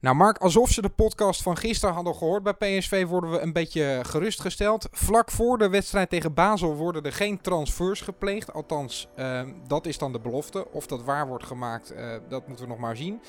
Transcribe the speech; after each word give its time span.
Nou, 0.00 0.16
Mark, 0.16 0.38
alsof 0.38 0.70
ze 0.70 0.82
de 0.82 0.88
podcast 0.88 1.42
van 1.42 1.56
gisteren 1.56 1.94
hadden 1.94 2.14
gehoord 2.14 2.42
bij 2.42 2.52
PSV, 2.52 3.06
worden 3.06 3.30
we 3.30 3.38
een 3.38 3.52
beetje 3.52 4.00
gerustgesteld. 4.02 4.88
Vlak 4.90 5.30
voor 5.30 5.58
de 5.58 5.68
wedstrijd 5.68 6.10
tegen 6.10 6.34
Basel 6.34 6.74
worden 6.74 7.02
er 7.02 7.12
geen 7.12 7.40
transfers 7.40 8.00
gepleegd. 8.00 8.52
Althans, 8.52 9.08
uh, 9.16 9.40
dat 9.66 9.86
is 9.86 9.98
dan 9.98 10.12
de 10.12 10.20
belofte. 10.20 10.70
Of 10.72 10.86
dat 10.86 11.02
waar 11.02 11.26
wordt 11.26 11.44
gemaakt, 11.44 11.92
uh, 11.92 12.14
dat 12.28 12.46
moeten 12.46 12.64
we 12.64 12.70
nog 12.70 12.80
maar 12.80 12.96
zien. 12.96 13.20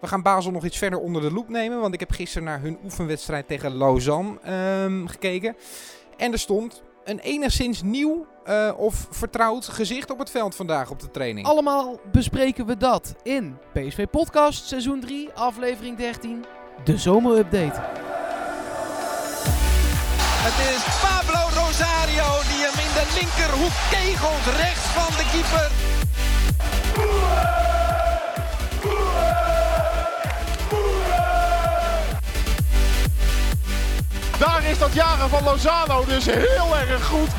We 0.00 0.06
gaan 0.06 0.22
Basel 0.22 0.50
nog 0.50 0.64
iets 0.64 0.78
verder 0.78 0.98
onder 0.98 1.22
de 1.22 1.32
loep 1.32 1.48
nemen, 1.48 1.80
want 1.80 1.94
ik 1.94 2.00
heb 2.00 2.10
gisteren 2.10 2.46
naar 2.46 2.60
hun 2.60 2.78
oefenwedstrijd 2.84 3.48
tegen 3.48 3.76
Lausanne 3.76 4.38
uh, 4.46 5.08
gekeken. 5.08 5.56
En 6.16 6.32
er 6.32 6.38
stond 6.38 6.82
een 7.08 7.18
enigszins 7.18 7.82
nieuw 7.82 8.26
uh, 8.48 8.72
of 8.76 9.06
vertrouwd 9.10 9.68
gezicht 9.68 10.10
op 10.10 10.18
het 10.18 10.30
veld 10.30 10.54
vandaag 10.54 10.90
op 10.90 11.00
de 11.00 11.10
training. 11.10 11.46
Allemaal 11.46 12.00
bespreken 12.12 12.66
we 12.66 12.76
dat 12.76 13.14
in 13.22 13.58
PSV 13.72 14.06
Podcast 14.10 14.66
seizoen 14.66 15.00
3, 15.00 15.28
aflevering 15.34 15.96
13, 15.96 16.44
de 16.84 16.98
zomerupdate. 16.98 17.80
Het 20.46 20.58
is 20.74 20.82
Pablo 21.00 21.62
Rosario 21.62 22.28
die 22.50 22.60
hem 22.66 22.78
in 22.86 22.92
de 22.98 23.06
linkerhoek 23.18 23.76
kegelt 23.90 24.46
rechts 24.56 24.86
van 24.86 25.12
de 25.16 25.24
keeper. 25.32 25.70
Daar 34.38 34.64
is 34.70 34.78
dat 34.78 34.92
jagen 34.94 35.28
van 35.28 35.44
Lozano 35.44 36.04
dus 36.04 36.26
heel 36.26 36.76
erg 36.76 37.06
goed. 37.06 37.28
2-0 37.28 37.32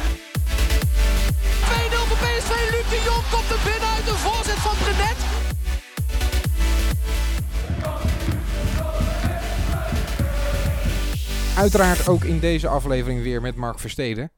voor 2.07 2.17
PSV. 2.17 2.49
Luc 2.71 2.89
de 2.89 3.01
Jong 3.05 3.23
komt 3.31 3.49
er 3.49 3.71
binnen 3.71 3.89
uit 3.89 4.05
de 4.05 4.15
voorzet 4.15 4.57
van 4.57 4.77
Brenet. 4.77 5.17
Uiteraard 11.57 12.07
ook 12.07 12.23
in 12.23 12.39
deze 12.39 12.67
aflevering 12.67 13.23
weer 13.23 13.41
met 13.41 13.55
Mark 13.55 13.79
Versteden. 13.79 14.31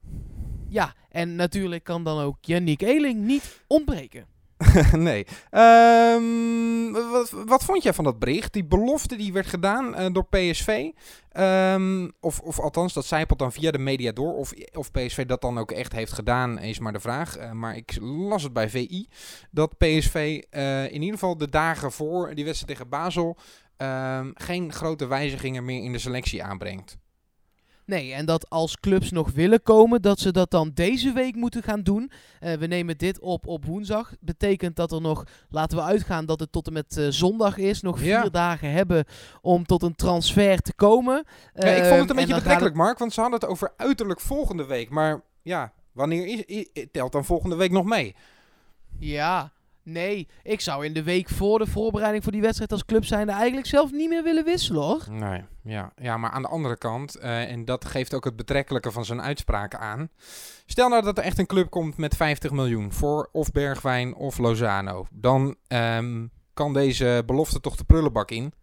Ja, 0.69 0.93
en 1.09 1.35
natuurlijk 1.35 1.83
kan 1.83 2.03
dan 2.03 2.19
ook 2.19 2.37
Yannick 2.41 2.81
Eeling 2.81 3.21
niet 3.25 3.61
ontbreken. 3.67 4.30
nee. 4.97 5.25
Um, 5.51 6.91
wat, 6.91 7.29
wat, 7.45 7.63
vond 7.63 7.83
jij 7.83 7.93
van 7.93 8.03
dat 8.03 8.19
bericht? 8.19 8.53
Die 8.53 8.63
belofte 8.63 9.15
die 9.15 9.33
werd 9.33 9.47
gedaan 9.47 9.99
uh, 9.99 10.05
door 10.11 10.25
PSV. 10.25 10.89
Um, 11.37 12.11
of, 12.19 12.39
of 12.39 12.59
althans, 12.59 12.93
dat 12.93 13.05
zijpelt 13.05 13.39
dan 13.39 13.51
via 13.51 13.71
de 13.71 13.77
media 13.77 14.11
door. 14.11 14.33
Of, 14.33 14.53
of 14.73 14.91
PSV 14.91 15.25
dat 15.25 15.41
dan 15.41 15.57
ook 15.57 15.71
echt 15.71 15.91
heeft 15.91 16.11
gedaan, 16.11 16.59
is 16.59 16.79
maar 16.79 16.93
de 16.93 16.99
vraag. 16.99 17.39
Uh, 17.39 17.51
maar 17.51 17.75
ik 17.75 17.97
las 18.01 18.43
het 18.43 18.53
bij 18.53 18.69
VI. 18.69 19.07
Dat 19.51 19.77
PSV 19.77 20.41
uh, 20.51 20.83
in 20.83 21.01
ieder 21.01 21.19
geval 21.19 21.37
de 21.37 21.49
dagen 21.49 21.91
voor 21.91 22.35
die 22.35 22.45
wedstrijd 22.45 22.77
tegen 22.77 22.89
Basel... 22.89 23.37
Um, 23.77 24.31
geen 24.33 24.73
grote 24.73 25.07
wijzigingen 25.07 25.65
meer 25.65 25.83
in 25.83 25.91
de 25.91 25.99
selectie 25.99 26.43
aanbrengt. 26.43 26.97
Nee, 27.91 28.13
en 28.13 28.25
dat 28.25 28.49
als 28.49 28.79
clubs 28.79 29.11
nog 29.11 29.31
willen 29.31 29.63
komen, 29.63 30.01
dat 30.01 30.19
ze 30.19 30.31
dat 30.31 30.51
dan 30.51 30.71
deze 30.73 31.11
week 31.11 31.35
moeten 31.35 31.63
gaan 31.63 31.81
doen. 31.81 32.11
Uh, 32.41 32.53
we 32.53 32.67
nemen 32.67 32.97
dit 32.97 33.19
op 33.19 33.47
op 33.47 33.65
woensdag. 33.65 34.13
Betekent 34.19 34.75
dat 34.75 34.91
er 34.91 35.01
nog, 35.01 35.23
laten 35.49 35.77
we 35.77 35.83
uitgaan 35.83 36.25
dat 36.25 36.39
het 36.39 36.51
tot 36.51 36.67
en 36.67 36.73
met 36.73 36.97
uh, 36.97 37.07
zondag 37.09 37.57
is, 37.57 37.81
nog 37.81 37.99
vier 37.99 38.09
ja. 38.09 38.29
dagen 38.29 38.71
hebben 38.71 39.05
om 39.41 39.65
tot 39.65 39.83
een 39.83 39.95
transfer 39.95 40.61
te 40.61 40.73
komen. 40.73 41.25
Ja, 41.53 41.67
ik 41.67 41.83
vond 41.83 41.99
het 41.99 42.09
een 42.09 42.15
uh, 42.15 42.21
beetje 42.21 42.33
betrekkelijk. 42.33 42.75
Mark, 42.75 42.99
want 42.99 43.13
ze 43.13 43.21
hadden 43.21 43.39
het 43.39 43.49
over 43.49 43.73
uiterlijk 43.77 44.19
volgende 44.19 44.65
week. 44.65 44.89
Maar 44.89 45.21
ja, 45.41 45.73
wanneer 45.91 46.25
is, 46.27 46.45
is, 46.73 46.85
telt 46.91 47.11
dan 47.11 47.25
volgende 47.25 47.55
week 47.55 47.71
nog 47.71 47.85
mee? 47.85 48.15
Ja, 48.99 49.51
Nee, 49.83 50.27
ik 50.43 50.61
zou 50.61 50.85
in 50.85 50.93
de 50.93 51.03
week 51.03 51.29
voor 51.29 51.59
de 51.59 51.67
voorbereiding 51.67 52.23
voor 52.23 52.31
die 52.31 52.41
wedstrijd 52.41 52.71
als 52.71 52.85
club 52.85 53.05
zijnde 53.05 53.31
eigenlijk 53.31 53.67
zelf 53.67 53.91
niet 53.91 54.09
meer 54.09 54.23
willen 54.23 54.43
wisselen 54.43 54.81
hoor. 54.81 55.05
Nee, 55.09 55.41
ja, 55.63 55.91
ja 55.95 56.17
maar 56.17 56.31
aan 56.31 56.41
de 56.41 56.47
andere 56.47 56.77
kant, 56.77 57.17
uh, 57.17 57.51
en 57.51 57.65
dat 57.65 57.85
geeft 57.85 58.13
ook 58.13 58.25
het 58.25 58.35
betrekkelijke 58.35 58.91
van 58.91 59.05
zijn 59.05 59.21
uitspraken 59.21 59.79
aan. 59.79 60.09
Stel 60.65 60.89
nou 60.89 61.03
dat 61.03 61.17
er 61.17 61.23
echt 61.23 61.37
een 61.37 61.45
club 61.45 61.69
komt 61.69 61.97
met 61.97 62.15
50 62.15 62.51
miljoen 62.51 62.91
voor 62.91 63.29
of 63.31 63.51
Bergwijn 63.51 64.15
of 64.15 64.37
Lozano. 64.37 65.05
Dan 65.11 65.55
um, 65.67 66.31
kan 66.53 66.73
deze 66.73 67.23
belofte 67.25 67.59
toch 67.59 67.75
de 67.75 67.83
prullenbak 67.83 68.31
in. 68.31 68.53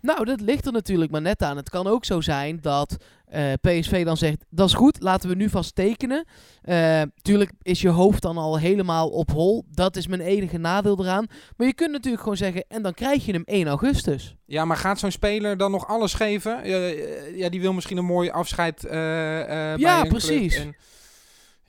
Nou, 0.00 0.24
dat 0.24 0.40
ligt 0.40 0.66
er 0.66 0.72
natuurlijk 0.72 1.10
maar 1.10 1.20
net 1.20 1.42
aan. 1.42 1.56
Het 1.56 1.70
kan 1.70 1.86
ook 1.86 2.04
zo 2.04 2.20
zijn 2.20 2.58
dat 2.60 2.96
uh, 3.34 3.52
PSV 3.60 4.04
dan 4.04 4.16
zegt, 4.16 4.44
dat 4.50 4.68
is 4.68 4.74
goed, 4.74 5.02
laten 5.02 5.28
we 5.28 5.34
nu 5.34 5.48
vast 5.48 5.74
tekenen. 5.74 6.24
Uh, 6.64 7.02
tuurlijk 7.22 7.52
is 7.62 7.80
je 7.80 7.88
hoofd 7.88 8.22
dan 8.22 8.36
al 8.36 8.58
helemaal 8.58 9.08
op 9.08 9.30
hol. 9.30 9.64
Dat 9.70 9.96
is 9.96 10.06
mijn 10.06 10.20
enige 10.20 10.58
nadeel 10.58 11.00
eraan. 11.00 11.26
Maar 11.56 11.66
je 11.66 11.74
kunt 11.74 11.92
natuurlijk 11.92 12.22
gewoon 12.22 12.38
zeggen, 12.38 12.64
en 12.68 12.82
dan 12.82 12.94
krijg 12.94 13.26
je 13.26 13.32
hem 13.32 13.42
1 13.44 13.66
augustus. 13.66 14.36
Ja, 14.46 14.64
maar 14.64 14.76
gaat 14.76 14.98
zo'n 14.98 15.10
speler 15.10 15.56
dan 15.56 15.70
nog 15.70 15.86
alles 15.86 16.14
geven? 16.14 16.66
Uh, 16.66 17.36
ja, 17.36 17.48
die 17.48 17.60
wil 17.60 17.72
misschien 17.72 17.96
een 17.96 18.04
mooi 18.04 18.30
afscheid 18.30 18.80
bij 18.82 19.74
Ja, 19.76 20.04
precies. 20.04 20.56
En... 20.56 20.76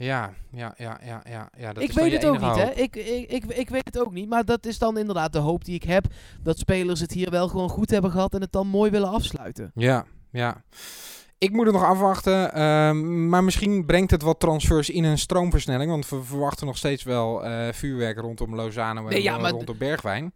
Ja, 0.02 0.34
ja, 0.52 0.74
ja, 0.78 1.00
ja, 1.06 1.22
ja, 1.30 1.50
ja. 1.58 1.74
Dat 1.74 1.84
ik 1.84 1.90
is 1.90 1.96
weet 1.96 2.12
het 2.12 2.26
ook 2.26 2.40
niet, 2.40 2.42
hoop. 2.42 2.56
hè? 2.56 2.72
Ik, 2.72 2.96
ik, 2.96 3.32
ik, 3.32 3.46
ik 3.46 3.70
weet 3.70 3.86
het 3.86 4.00
ook 4.00 4.12
niet. 4.12 4.30
Maar 4.30 4.46
dat 4.46 4.66
is 4.66 4.78
dan 4.78 4.98
inderdaad 4.98 5.34
de 5.34 5.40
hoop 5.40 5.66
die 5.66 5.76
ik 5.76 5.84
heb. 5.84 6.06
Dat 6.44 6.58
spelers 6.58 7.00
het 7.00 7.12
hier 7.12 7.30
wel 7.30 7.48
gewoon 7.48 7.70
goed 7.70 7.90
hebben 7.90 8.12
gehad 8.12 8.34
en 8.34 8.42
het 8.42 8.52
dan 8.52 8.68
mooi 8.68 8.92
willen 8.92 9.10
afsluiten. 9.10 9.72
Ja, 9.76 10.06
ja. 10.32 10.64
Ik 11.38 11.52
moet 11.52 11.66
het 11.66 11.74
nog 11.74 11.84
afwachten. 11.84 12.62
Um, 12.62 13.30
maar 13.30 13.44
misschien 13.44 13.86
brengt 13.86 14.12
het 14.12 14.22
wat 14.22 14.40
transfers 14.40 14.90
in 14.90 15.04
een 15.04 15.18
stroomversnelling. 15.18 15.92
Want 15.92 16.10
we 16.10 16.24
verwachten 16.24 16.66
nog 16.66 16.78
steeds 16.78 17.04
wel 17.04 17.46
uh, 17.46 17.68
vuurwerk 17.72 18.18
rondom 18.18 18.56
Lozano 18.56 19.04
en 19.04 19.10
Nee, 19.10 19.24
ja, 19.24 19.38
maar 19.38 19.52
rondom 19.52 19.78
Bergwijn. 19.78 20.34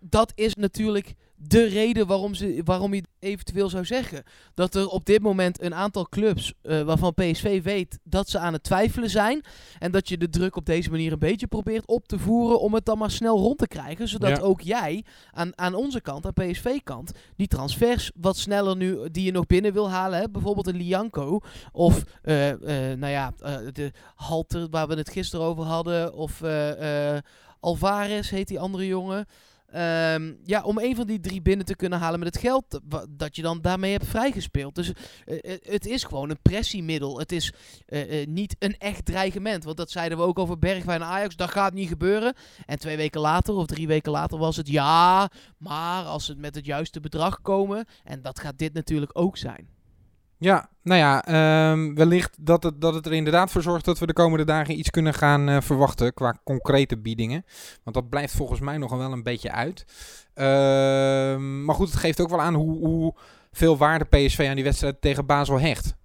Dat 0.00 0.32
is 0.34 0.54
natuurlijk 0.54 1.14
de 1.40 1.64
reden 1.64 2.06
waarom, 2.06 2.34
ze, 2.34 2.60
waarom 2.64 2.94
je 2.94 3.02
eventueel 3.18 3.68
zou 3.68 3.84
zeggen. 3.84 4.22
Dat 4.54 4.74
er 4.74 4.88
op 4.88 5.04
dit 5.04 5.22
moment 5.22 5.62
een 5.62 5.74
aantal 5.74 6.08
clubs 6.08 6.52
uh, 6.62 6.82
waarvan 6.82 7.14
PSV 7.14 7.62
weet 7.62 7.98
dat 8.02 8.28
ze 8.28 8.38
aan 8.38 8.52
het 8.52 8.62
twijfelen 8.62 9.10
zijn. 9.10 9.44
En 9.78 9.90
dat 9.90 10.08
je 10.08 10.18
de 10.18 10.28
druk 10.28 10.56
op 10.56 10.66
deze 10.66 10.90
manier 10.90 11.12
een 11.12 11.18
beetje 11.18 11.46
probeert 11.46 11.86
op 11.86 12.08
te 12.08 12.18
voeren 12.18 12.60
om 12.60 12.74
het 12.74 12.84
dan 12.84 12.98
maar 12.98 13.10
snel 13.10 13.38
rond 13.38 13.58
te 13.58 13.66
krijgen. 13.66 14.08
Zodat 14.08 14.30
Ja. 14.30 14.42
ook 14.42 14.60
jij 14.60 15.04
aan, 15.30 15.58
aan 15.58 15.74
onze 15.74 16.00
kant, 16.00 16.26
aan 16.26 16.32
PSV-kant, 16.32 17.12
die 17.36 17.46
transfers 17.48 18.10
wat 18.14 18.36
sneller 18.36 18.76
nu 18.76 19.10
die 19.10 19.24
je 19.24 19.32
nog 19.32 19.46
binnen 19.46 19.72
wil 19.72 19.90
halen. 19.90 20.18
Hè? 20.18 20.30
Bijvoorbeeld 20.30 20.66
een 20.66 20.76
Lianco 20.76 21.40
of 21.72 22.02
uh, 22.24 22.48
uh, 22.48 22.56
nou 22.96 23.06
ja, 23.12 23.32
de 23.72 23.92
Halter 24.14 24.68
waar 24.70 24.88
we 24.88 24.94
het 24.94 25.10
gisteren 25.10 25.46
over 25.46 25.64
hadden. 25.64 26.14
Of 26.14 26.42
Alvarez 27.60 28.30
heet 28.30 28.48
die 28.48 28.60
andere 28.60 28.86
jongen. 28.86 29.26
Um, 29.74 30.38
ja, 30.44 30.62
om 30.62 30.78
een 30.78 30.96
van 30.96 31.06
die 31.06 31.20
drie 31.20 31.42
binnen 31.42 31.66
te 31.66 31.76
kunnen 31.76 31.98
halen 31.98 32.18
met 32.18 32.34
het 32.34 32.42
geld 32.42 32.80
dat 33.08 33.36
je 33.36 33.42
dan 33.42 33.60
daarmee 33.60 33.92
hebt 33.92 34.06
vrijgespeeld. 34.06 34.74
Dus 34.74 34.88
uh, 35.26 35.38
uh, 35.42 35.52
het 35.62 35.86
is 35.86 36.04
gewoon 36.04 36.30
een 36.30 36.42
pressiemiddel. 36.42 37.18
Het 37.18 37.32
is 37.32 37.52
uh, 37.88 38.26
niet 38.26 38.56
een 38.58 38.78
echt 38.78 39.04
dreigement. 39.04 39.64
Want 39.64 39.76
dat 39.76 39.90
zeiden 39.90 40.18
we 40.18 40.24
ook 40.24 40.38
over 40.38 40.58
Bergwijn 40.58 41.00
en 41.00 41.06
Ajax. 41.06 41.36
Dat 41.36 41.50
gaat 41.50 41.72
niet 41.72 41.88
gebeuren. 41.88 42.34
En 42.66 42.78
twee 42.78 42.96
weken 42.96 43.20
later 43.20 43.54
of 43.54 43.66
drie 43.66 43.86
weken 43.86 44.12
later 44.12 44.38
was 44.38 44.56
het 44.56 44.68
ja. 44.68 45.30
Maar 45.58 46.04
als 46.04 46.24
ze 46.24 46.34
met 46.36 46.54
het 46.54 46.66
juiste 46.66 47.00
bedrag 47.00 47.40
komen. 47.40 47.84
En 48.04 48.22
dat 48.22 48.40
gaat 48.40 48.58
dit 48.58 48.72
natuurlijk 48.72 49.10
ook 49.14 49.36
zijn. 49.36 49.77
Ja, 50.40 50.68
nou 50.82 51.00
ja, 51.00 51.70
um, 51.70 51.94
wellicht 51.94 52.36
dat 52.40 52.62
het, 52.62 52.80
dat 52.80 52.94
het 52.94 53.06
er 53.06 53.12
inderdaad 53.12 53.50
voor 53.50 53.62
zorgt 53.62 53.84
dat 53.84 53.98
we 53.98 54.06
de 54.06 54.12
komende 54.12 54.44
dagen 54.44 54.78
iets 54.78 54.90
kunnen 54.90 55.14
gaan 55.14 55.48
uh, 55.48 55.60
verwachten 55.60 56.14
qua 56.14 56.40
concrete 56.44 56.98
biedingen. 56.98 57.44
Want 57.84 57.96
dat 57.96 58.08
blijft 58.08 58.34
volgens 58.34 58.60
mij 58.60 58.76
nog 58.76 58.96
wel 58.96 59.12
een 59.12 59.22
beetje 59.22 59.52
uit. 59.52 59.84
Uh, 60.34 60.44
maar 61.64 61.74
goed, 61.74 61.90
het 61.90 61.96
geeft 61.96 62.20
ook 62.20 62.30
wel 62.30 62.40
aan 62.40 62.54
hoe, 62.54 62.86
hoe 62.86 63.14
veel 63.52 63.76
waarde 63.76 64.04
PSV 64.04 64.46
aan 64.48 64.54
die 64.54 64.64
wedstrijd 64.64 65.00
tegen 65.00 65.26
Basel 65.26 65.60
hecht. 65.60 65.96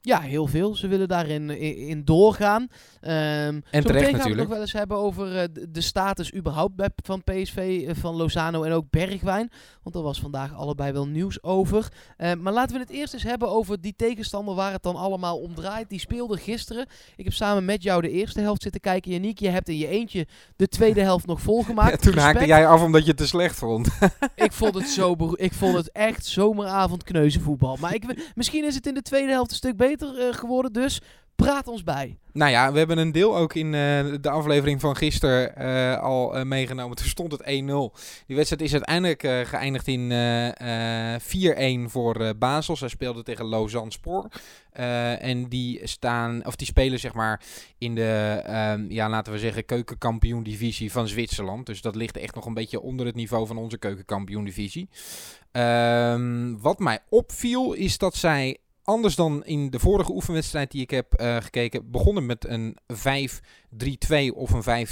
Ja, 0.00 0.20
heel 0.20 0.46
veel. 0.46 0.74
Ze 0.74 0.86
willen 0.86 1.08
daarin 1.08 1.50
in, 1.50 1.76
in 1.76 2.04
doorgaan. 2.04 2.68
Um, 3.00 3.10
en 3.10 3.62
terecht 3.70 3.84
gaan 3.84 4.04
we 4.04 4.10
natuurlijk. 4.12 4.38
nog 4.38 4.48
wel 4.48 4.60
eens 4.60 4.72
hebben 4.72 4.96
over 4.96 5.34
uh, 5.34 5.42
de, 5.68 5.80
status 5.80 6.34
überhaupt 6.34 6.82
van 6.96 7.22
PSV, 7.24 7.84
uh, 7.86 7.90
van 7.94 8.16
Lozano 8.16 8.62
en 8.62 8.72
ook 8.72 8.90
Bergwijn. 8.90 9.50
Want 9.82 9.96
er 9.96 10.02
was 10.02 10.20
vandaag 10.20 10.54
allebei 10.54 10.92
wel 10.92 11.06
nieuws 11.06 11.42
over. 11.42 11.88
Uh, 12.18 12.32
maar 12.34 12.52
laten 12.52 12.74
we 12.74 12.80
het 12.82 12.90
eerst 12.90 13.14
eens 13.14 13.22
hebben 13.22 13.48
over 13.48 13.80
die 13.80 13.94
tegenstander 13.96 14.54
waar 14.54 14.72
het 14.72 14.82
dan 14.82 14.96
allemaal 14.96 15.38
om 15.38 15.54
draait. 15.54 15.88
Die 15.88 16.00
speelde 16.00 16.36
gisteren. 16.36 16.86
Ik 17.16 17.24
heb 17.24 17.32
samen 17.32 17.64
met 17.64 17.82
jou 17.82 18.02
de 18.02 18.10
eerste 18.10 18.40
helft 18.40 18.62
zitten 18.62 18.80
kijken. 18.80 19.12
Janiek, 19.12 19.38
je 19.38 19.48
hebt 19.48 19.68
in 19.68 19.78
je 19.78 19.88
eentje 19.88 20.26
de 20.56 20.68
tweede 20.68 21.00
helft 21.00 21.26
nog 21.26 21.40
volgemaakt. 21.40 21.76
Ja, 21.88 21.96
toen 21.96 22.12
Respect. 22.12 22.34
haakte 22.34 22.46
jij 22.46 22.66
af 22.66 22.82
omdat 22.82 23.02
je 23.02 23.08
het 23.08 23.16
te 23.16 23.26
slecht 23.26 23.56
vond. 23.56 23.88
ik 24.34 24.52
vond 24.52 24.74
het 24.74 24.88
zo, 24.88 25.16
ik 25.34 25.52
vond 25.52 25.76
het 25.76 25.92
echt 25.92 26.26
zomeravond 26.26 27.04
kneuzenvoetbal. 27.04 27.76
Maar 27.80 27.94
ik, 27.94 28.32
misschien 28.34 28.64
is 28.64 28.74
het 28.74 28.86
in 28.86 28.94
de 28.94 29.02
tweede 29.02 29.32
helft 29.32 29.50
een 29.50 29.56
stuk 29.56 29.76
beter 29.76 30.18
eh, 30.18 30.34
geworden. 30.34 30.72
Dus 30.72 31.00
praat 31.44 31.68
ons 31.68 31.84
bij. 31.84 32.18
Nou 32.32 32.50
ja, 32.50 32.72
we 32.72 32.78
hebben 32.78 32.98
een 32.98 33.12
deel 33.12 33.36
ook 33.36 33.54
in 33.54 33.66
eh, 33.66 34.04
de 34.20 34.30
aflevering 34.30 34.80
van 34.80 34.96
gisteren 34.96 35.56
eh, 35.56 36.02
al 36.02 36.36
eh, 36.36 36.44
meegenomen. 36.44 36.96
Toen 36.96 37.06
stond 37.06 37.32
het 37.32 37.40
1-0. 37.40 37.46
Die 37.46 38.36
wedstrijd 38.36 38.62
is 38.62 38.72
uiteindelijk 38.72 39.48
geëindigd 39.48 39.86
in 39.86 40.12
eh, 40.12 41.14
eh, 41.14 41.20
4-1 41.86 41.90
voor 41.90 42.34
Basel. 42.38 42.76
Zij 42.76 42.88
speelden 42.88 43.24
tegen 43.24 43.48
Lausanne 43.48 43.92
Spoor. 43.92 44.28
En 45.18 45.48
die 45.48 45.80
staan, 45.86 46.46
of 46.46 46.56
die 46.56 46.66
spelen 46.66 46.98
zeg 46.98 47.14
maar 47.14 47.42
in 47.78 47.94
de, 47.94 48.42
ehm, 48.44 48.84
ja, 48.88 49.08
laten 49.08 49.32
we 49.32 49.38
zeggen, 49.38 49.64
keukenkampioen-divisie 49.64 50.92
van 50.92 51.08
Zwitserland. 51.08 51.66
Dus 51.66 51.80
dat 51.80 51.96
ligt 51.96 52.16
echt 52.16 52.34
nog 52.34 52.46
een 52.46 52.54
beetje 52.54 52.80
onder 52.80 53.06
het 53.06 53.14
niveau 53.14 53.46
van 53.46 53.56
onze 53.56 53.78
keukenkampioen-divisie. 53.78 54.88
Ehm, 55.52 56.56
wat 56.58 56.78
mij 56.78 56.98
opviel 57.08 57.72
is 57.72 57.98
dat 57.98 58.14
zij 58.14 58.58
anders 58.88 59.14
dan 59.14 59.44
in 59.44 59.70
de 59.70 59.78
vorige 59.78 60.12
oefenwedstrijd 60.12 60.70
die 60.70 60.82
ik 60.82 60.90
heb 60.90 61.14
eh, 61.14 61.36
gekeken, 61.36 61.90
begonnen 61.90 62.26
met 62.26 62.46
een 62.46 62.76
5-3-2 62.92 64.34
of 64.34 64.66
een 64.66 64.86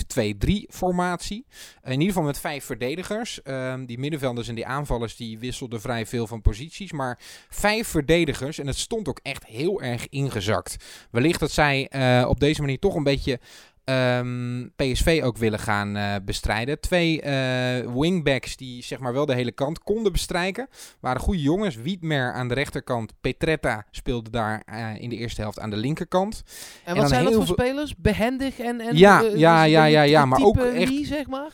5-2-3 0.47 0.69
formatie. 0.69 1.47
in 1.83 1.93
ieder 1.93 2.07
geval 2.07 2.23
met 2.23 2.39
vijf 2.39 2.65
verdedigers. 2.65 3.43
Ehm, 3.43 3.85
die 3.85 3.99
middenvelders 3.99 4.49
en 4.49 4.55
die 4.55 4.67
aanvallers 4.67 5.17
die 5.17 5.39
wisselden 5.39 5.81
vrij 5.81 6.07
veel 6.07 6.27
van 6.27 6.43
posities. 6.43 6.93
Maar 6.93 7.19
vijf 7.49 7.89
verdedigers 7.89 8.59
en 8.59 8.67
het 8.67 8.79
stond 8.79 9.09
ook 9.09 9.21
echt 9.23 9.47
heel 9.47 9.83
erg 9.83 10.09
ingezakt. 10.09 10.77
Wellicht 11.11 11.41
dat 11.41 11.51
zij 11.51 11.89
eh, 11.89 12.29
op 12.29 12.41
deze 12.41 12.61
manier 12.61 12.79
toch 12.79 12.95
een 12.95 13.03
beetje 13.03 13.41
ehm, 13.87 14.67
PSV 14.77 15.21
ook 15.25 15.37
willen 15.37 15.59
gaan 15.59 15.97
eh, 15.97 16.15
bestrijden. 16.25 16.81
Twee 16.81 17.21
eh, 17.23 17.93
wingbacks 17.95 18.57
die 18.57 18.83
zeg 18.83 18.99
maar 18.99 19.13
wel 19.13 19.27
de 19.27 19.35
hele 19.35 19.53
kant 19.53 19.79
konden 19.79 20.13
bestrijken. 20.13 20.69
Waren 21.01 21.21
goede 21.21 21.43
jongens. 21.43 21.77
Wiedmer 21.77 22.33
aan 22.33 22.49
de 22.49 22.55
rechterkant. 22.55 23.13
Petretta 23.21 23.87
speelde 23.91 24.31
daar 24.31 24.63
eh, 24.67 25.01
in 25.03 25.09
de 25.09 25.17
eerste 25.17 25.41
helft 25.41 25.59
aan 25.61 25.71
de 25.71 25.77
linkerkant. 25.77 26.43
En 26.85 26.97
wat 26.97 27.09
zijn 27.09 27.25
dat 27.25 27.35
voor 27.35 27.47
spelers? 27.47 27.97
Behendig 27.97 28.59
en... 28.59 28.81
en 28.81 28.97
Ja, 28.97 29.21
ja, 29.21 29.65
ja, 29.65 29.85
ja, 29.85 30.03
ja, 30.03 30.25
maar 30.25 30.41
ook 30.43 30.57
echt- 30.57 30.89
Lee, 30.91 31.05
zeg 31.07 31.27
maar? 31.27 31.51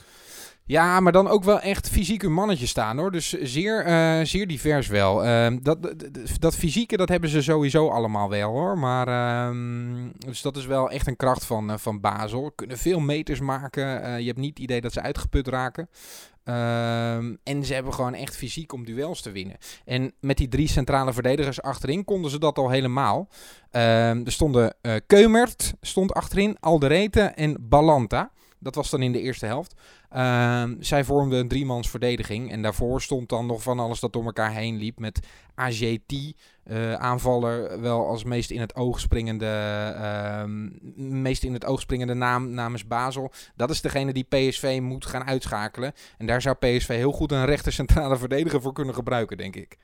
Ja, 0.73 1.01
maar 1.01 1.13
dan 1.13 1.29
ook 1.29 1.45
wel 1.45 1.61
echt 1.61 1.89
fysiek 1.89 2.23
een 2.23 2.33
mannetje 2.33 2.67
staan 2.67 2.99
hoor. 2.99 3.13
Dus 3.13 3.33
zeer, 3.33 3.85
eh, 3.85 4.21
zeer 4.25 4.47
divers 4.47 4.87
wel. 4.87 5.25
Ehm, 5.25 5.59
dat, 5.63 5.95
dat, 6.39 6.57
fysieke, 6.57 6.97
dat 6.97 7.09
hebben 7.09 7.31
ze 7.31 7.43
sowieso 7.43 7.89
allemaal 7.89 8.29
wel 8.29 8.51
hoor. 8.51 8.79
Maar 8.79 9.09
ehm, 9.09 10.09
dus 10.19 10.43
dat 10.43 10.57
is 10.57 10.67
wel 10.67 10.91
echt 10.91 11.07
een 11.07 11.17
kracht 11.17 11.45
van, 11.45 11.71
eh, 11.71 11.77
van 11.79 12.01
Basel. 12.01 12.53
Kunnen 12.55 12.79
veel 12.79 13.01
meters 13.01 13.41
maken. 13.41 14.03
Eh, 14.03 14.19
je 14.19 14.27
hebt 14.27 14.39
niet 14.39 14.51
het 14.51 14.59
idee 14.59 14.81
dat 14.81 14.93
ze 14.93 15.01
uitgeput 15.01 15.49
raken. 15.49 15.89
Ehm, 16.45 17.35
en 17.43 17.65
ze 17.65 17.75
hebben 17.75 17.95
gewoon 17.95 18.15
echt 18.15 18.37
fysiek 18.37 18.73
om 18.73 18.85
duels 18.85 19.23
te 19.23 19.31
winnen. 19.31 19.57
En 19.85 20.13
met 20.21 20.37
die 20.37 20.49
drie 20.49 20.69
centrale 20.69 21.13
verdedigers 21.13 21.63
achterin 21.63 22.05
konden 22.05 22.31
ze 22.31 22.39
dat 22.39 22.59
al 22.59 22.71
helemaal. 22.71 23.29
Er 23.71 24.33
stonden 24.33 24.75
Keumert 25.07 25.75
stond 25.81 26.13
achterin, 26.13 26.57
Alderete 26.61 27.21
en 27.21 27.57
Balanta. 27.61 28.31
Dat 28.63 28.75
was 28.75 28.91
dan 28.91 29.03
in 29.03 29.13
de 29.13 29.21
eerste 29.21 29.47
helft. 29.47 29.75
Ehm, 30.11 30.75
zij 30.81 31.05
vormden 31.05 31.39
een 31.39 31.49
driemans 31.49 31.91
verdediging. 31.91 32.51
En 32.51 32.63
daarvoor 32.63 33.03
stond 33.03 33.29
dan 33.29 33.47
nog 33.47 33.63
van 33.63 33.79
alles 33.79 34.01
dat 34.01 34.13
door 34.13 34.25
elkaar 34.25 34.53
heen 34.53 34.77
liep. 34.77 34.99
Met 34.99 35.27
AGT, 35.55 36.35
eh, 36.65 36.93
aanvaller, 36.93 37.81
wel 37.81 38.07
als 38.07 38.25
meest 38.25 38.51
in 38.51 38.61
het 38.61 38.75
oog 38.75 39.01
springende, 39.01 39.47
ehm, 39.97 40.69
meest 41.23 41.45
in 41.45 41.53
het 41.53 41.65
oog 41.65 41.81
springende 41.81 42.15
naam 42.15 42.51
namens 42.51 42.87
Basel. 42.87 43.33
Dat 43.55 43.71
is 43.71 43.81
degene 43.81 44.13
die 44.13 44.27
PSV 44.29 44.79
moet 44.83 45.07
gaan 45.07 45.25
uitschakelen. 45.25 45.93
En 46.19 46.27
daar 46.27 46.43
zou 46.43 46.57
PSV 46.57 46.89
heel 46.89 47.13
goed 47.13 47.33
een 47.33 47.45
rechter 47.45 47.73
centrale 47.73 48.17
verdediger 48.17 48.63
voor 48.63 48.73
kunnen 48.73 48.95
gebruiken, 48.95 49.37
denk 49.37 49.57
ik. 49.57 49.79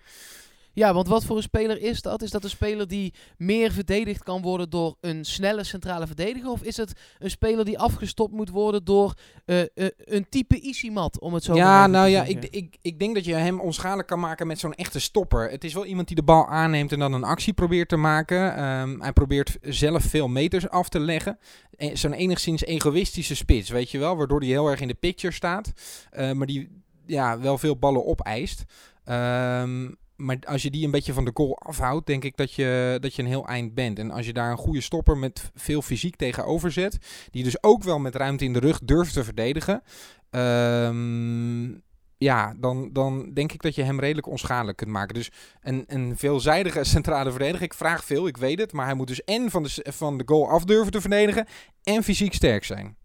Ja, 0.72 0.94
want 0.94 1.08
wat 1.08 1.24
voor 1.24 1.36
een 1.36 1.42
speler 1.42 1.80
is 1.82 2.02
dat? 2.02 2.22
Is 2.22 2.30
dat 2.30 2.44
een 2.44 2.50
speler 2.50 2.88
die 2.88 3.14
meer 3.36 3.72
verdedigd 3.72 4.22
kan 4.22 4.42
worden 4.42 4.70
door 4.70 4.96
een 5.00 5.24
snelle 5.24 5.64
centrale 5.64 6.06
verdediger? 6.06 6.50
Of 6.50 6.62
is 6.62 6.76
het 6.76 6.92
een 7.18 7.30
speler 7.30 7.64
die 7.64 7.78
afgestopt 7.78 8.32
moet 8.32 8.48
worden 8.50 8.84
door 8.84 9.14
eh, 9.44 9.60
eh, 9.60 9.66
een 9.96 10.26
type 10.28 10.60
Isimat, 10.60 11.20
om 11.20 11.34
het 11.34 11.44
zo 11.44 11.54
Ja, 11.54 11.86
nou 11.86 12.04
te 12.04 12.10
ja, 12.10 12.24
zeggen? 12.24 12.42
ik, 12.42 12.54
ik, 12.54 12.76
ik 12.82 12.98
denk 12.98 13.14
dat 13.14 13.24
je 13.24 13.34
hem 13.34 13.60
onschadelijk 13.60 14.08
kan 14.08 14.20
maken 14.20 14.46
met 14.46 14.58
zo'n 14.58 14.74
echte 14.74 15.00
stopper. 15.00 15.50
Het 15.50 15.64
is 15.64 15.74
wel 15.74 15.84
iemand 15.84 16.06
die 16.06 16.16
de 16.16 16.22
bal 16.22 16.46
aanneemt 16.46 16.92
en 16.92 16.98
dan 16.98 17.12
een 17.12 17.24
actie 17.24 17.52
probeert 17.52 17.88
te 17.88 17.96
maken. 17.96 18.56
Ehm, 18.56 19.00
hij 19.00 19.12
probeert 19.12 19.58
zelf 19.62 20.02
veel 20.04 20.28
meters 20.28 20.68
af 20.68 20.88
te 20.88 21.00
leggen. 21.00 21.38
E- 21.76 21.94
Zo'n 21.94 22.12
enigszins 22.12 22.62
egoïstische 22.64 23.36
spits, 23.36 23.70
weet 23.70 23.90
je 23.90 23.98
wel. 23.98 24.16
Waardoor 24.16 24.38
hij 24.40 24.48
heel 24.48 24.68
erg 24.68 24.80
in 24.80 24.88
de 24.88 24.94
picture 24.94 25.34
staat. 25.34 25.72
Eh, 26.10 26.32
maar 26.32 26.46
die 26.46 26.82
ja, 27.06 27.40
wel 27.40 27.58
veel 27.58 27.76
ballen 27.76 28.06
opeist. 28.06 28.64
Ehm 29.04 29.88
maar 30.18 30.36
als 30.46 30.62
je 30.62 30.70
die 30.70 30.84
een 30.84 30.90
beetje 30.90 31.12
van 31.12 31.24
de 31.24 31.30
goal 31.34 31.58
afhoudt, 31.58 32.06
denk 32.06 32.24
ik 32.24 32.36
dat 32.36 32.52
je, 32.52 32.98
dat 33.00 33.14
je 33.14 33.22
een 33.22 33.28
heel 33.28 33.46
eind 33.46 33.74
bent. 33.74 33.98
En 33.98 34.10
als 34.10 34.26
je 34.26 34.32
daar 34.32 34.50
een 34.50 34.56
goede 34.56 34.80
stopper 34.80 35.16
met 35.16 35.50
veel 35.54 35.82
fysiek 35.82 36.16
tegenover 36.16 36.72
zet, 36.72 36.98
die 37.30 37.44
dus 37.44 37.62
ook 37.62 37.82
wel 37.82 37.98
met 37.98 38.14
ruimte 38.14 38.44
in 38.44 38.52
de 38.52 38.58
rug 38.58 38.80
durft 38.82 39.12
te 39.12 39.24
verdedigen, 39.24 39.82
ehm, 40.30 41.70
ja, 42.16 42.54
dan, 42.56 42.92
dan 42.92 43.32
denk 43.32 43.52
ik 43.52 43.62
dat 43.62 43.74
je 43.74 43.82
hem 43.82 44.00
redelijk 44.00 44.26
onschadelijk 44.26 44.76
kunt 44.76 44.90
maken. 44.90 45.14
Dus 45.14 45.30
een, 45.60 45.84
een 45.86 46.16
veelzijdige 46.16 46.84
centrale 46.94 47.30
verdediger. 47.30 47.62
Ik 47.62 47.74
vraag 47.74 48.04
veel, 48.04 48.26
ik 48.26 48.36
weet 48.36 48.58
het. 48.58 48.72
Maar 48.72 48.86
hij 48.86 48.94
moet 48.94 49.06
dus 49.06 49.24
en 49.24 49.50
van 49.50 49.62
de, 49.62 49.84
van 49.92 50.18
de 50.18 50.24
goal 50.26 50.48
af 50.48 50.64
durven 50.64 50.92
te 50.92 51.00
verdedigen 51.00 51.46
en 51.82 52.02
fysiek 52.02 52.34
sterk 52.34 52.64
zijn. 52.64 52.96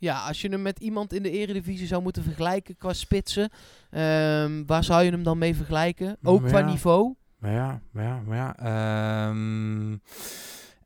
Ja, 0.00 0.18
als 0.26 0.40
je 0.40 0.48
hem 0.48 0.62
met 0.62 0.78
iemand 0.78 1.12
in 1.12 1.22
de 1.22 1.30
eredivisie 1.30 1.86
zou 1.86 2.02
moeten 2.02 2.22
vergelijken 2.22 2.76
qua 2.76 2.92
spitsen, 2.92 3.50
ehm, 3.90 4.62
waar 4.66 4.84
zou 4.84 5.02
je 5.02 5.10
hem 5.10 5.22
dan 5.22 5.38
mee 5.38 5.56
vergelijken? 5.56 6.16
Ook 6.22 6.46
qua 6.46 6.58
Ja. 6.58 6.66
niveau? 6.66 7.14
Maar 7.38 7.52
ja, 7.52 7.80
maar 7.90 8.04
ja, 8.04 8.20
maar 8.26 8.36
ja. 8.36 8.56
ehm, 8.58 9.96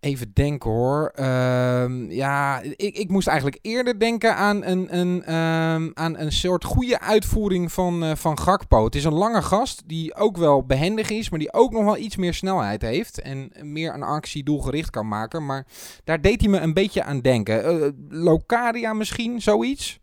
even 0.05 0.31
denken 0.33 0.71
hoor. 0.71 1.13
Ehm, 1.15 2.11
ja, 2.11 2.61
ik, 2.61 2.97
ik 2.97 3.09
moest 3.09 3.27
eigenlijk 3.27 3.59
eerder 3.63 3.99
denken 3.99 4.37
aan 4.37 4.65
een, 4.65 4.99
een, 4.99 5.25
ehm, 5.25 5.91
aan 5.95 6.19
een 6.19 6.33
soort 6.33 6.65
goede 6.65 7.01
uitvoering 7.01 7.73
van, 7.73 8.05
eh, 8.05 8.15
van 8.15 8.39
Gakpo. 8.39 8.85
Het 8.85 8.95
is 8.95 9.05
een 9.05 9.13
lange 9.13 9.43
gast 9.43 9.83
die 9.87 10.15
ook 10.15 10.37
wel 10.37 10.65
behendig 10.65 11.11
is, 11.11 11.31
maar 11.31 11.39
die 11.39 11.53
ook 11.53 11.73
nog 11.73 11.85
wel 11.85 11.97
iets 11.97 12.17
meer 12.17 12.35
snelheid 12.35 12.83
heeft. 12.83 13.21
En 13.21 13.53
meer 13.61 13.95
een 13.95 14.03
actie 14.03 14.45
doelgericht 14.45 14.91
kan 14.91 15.09
maken. 15.09 15.47
Maar 15.47 15.67
daar 16.05 16.21
deed 16.21 16.41
hij 16.41 16.51
me 16.51 16.59
een 16.59 16.75
beetje 16.75 17.03
aan 17.03 17.21
denken. 17.21 17.65
Eh, 17.65 17.89
Locadia 18.09 18.93
misschien, 18.93 19.43
zoiets. 19.43 20.03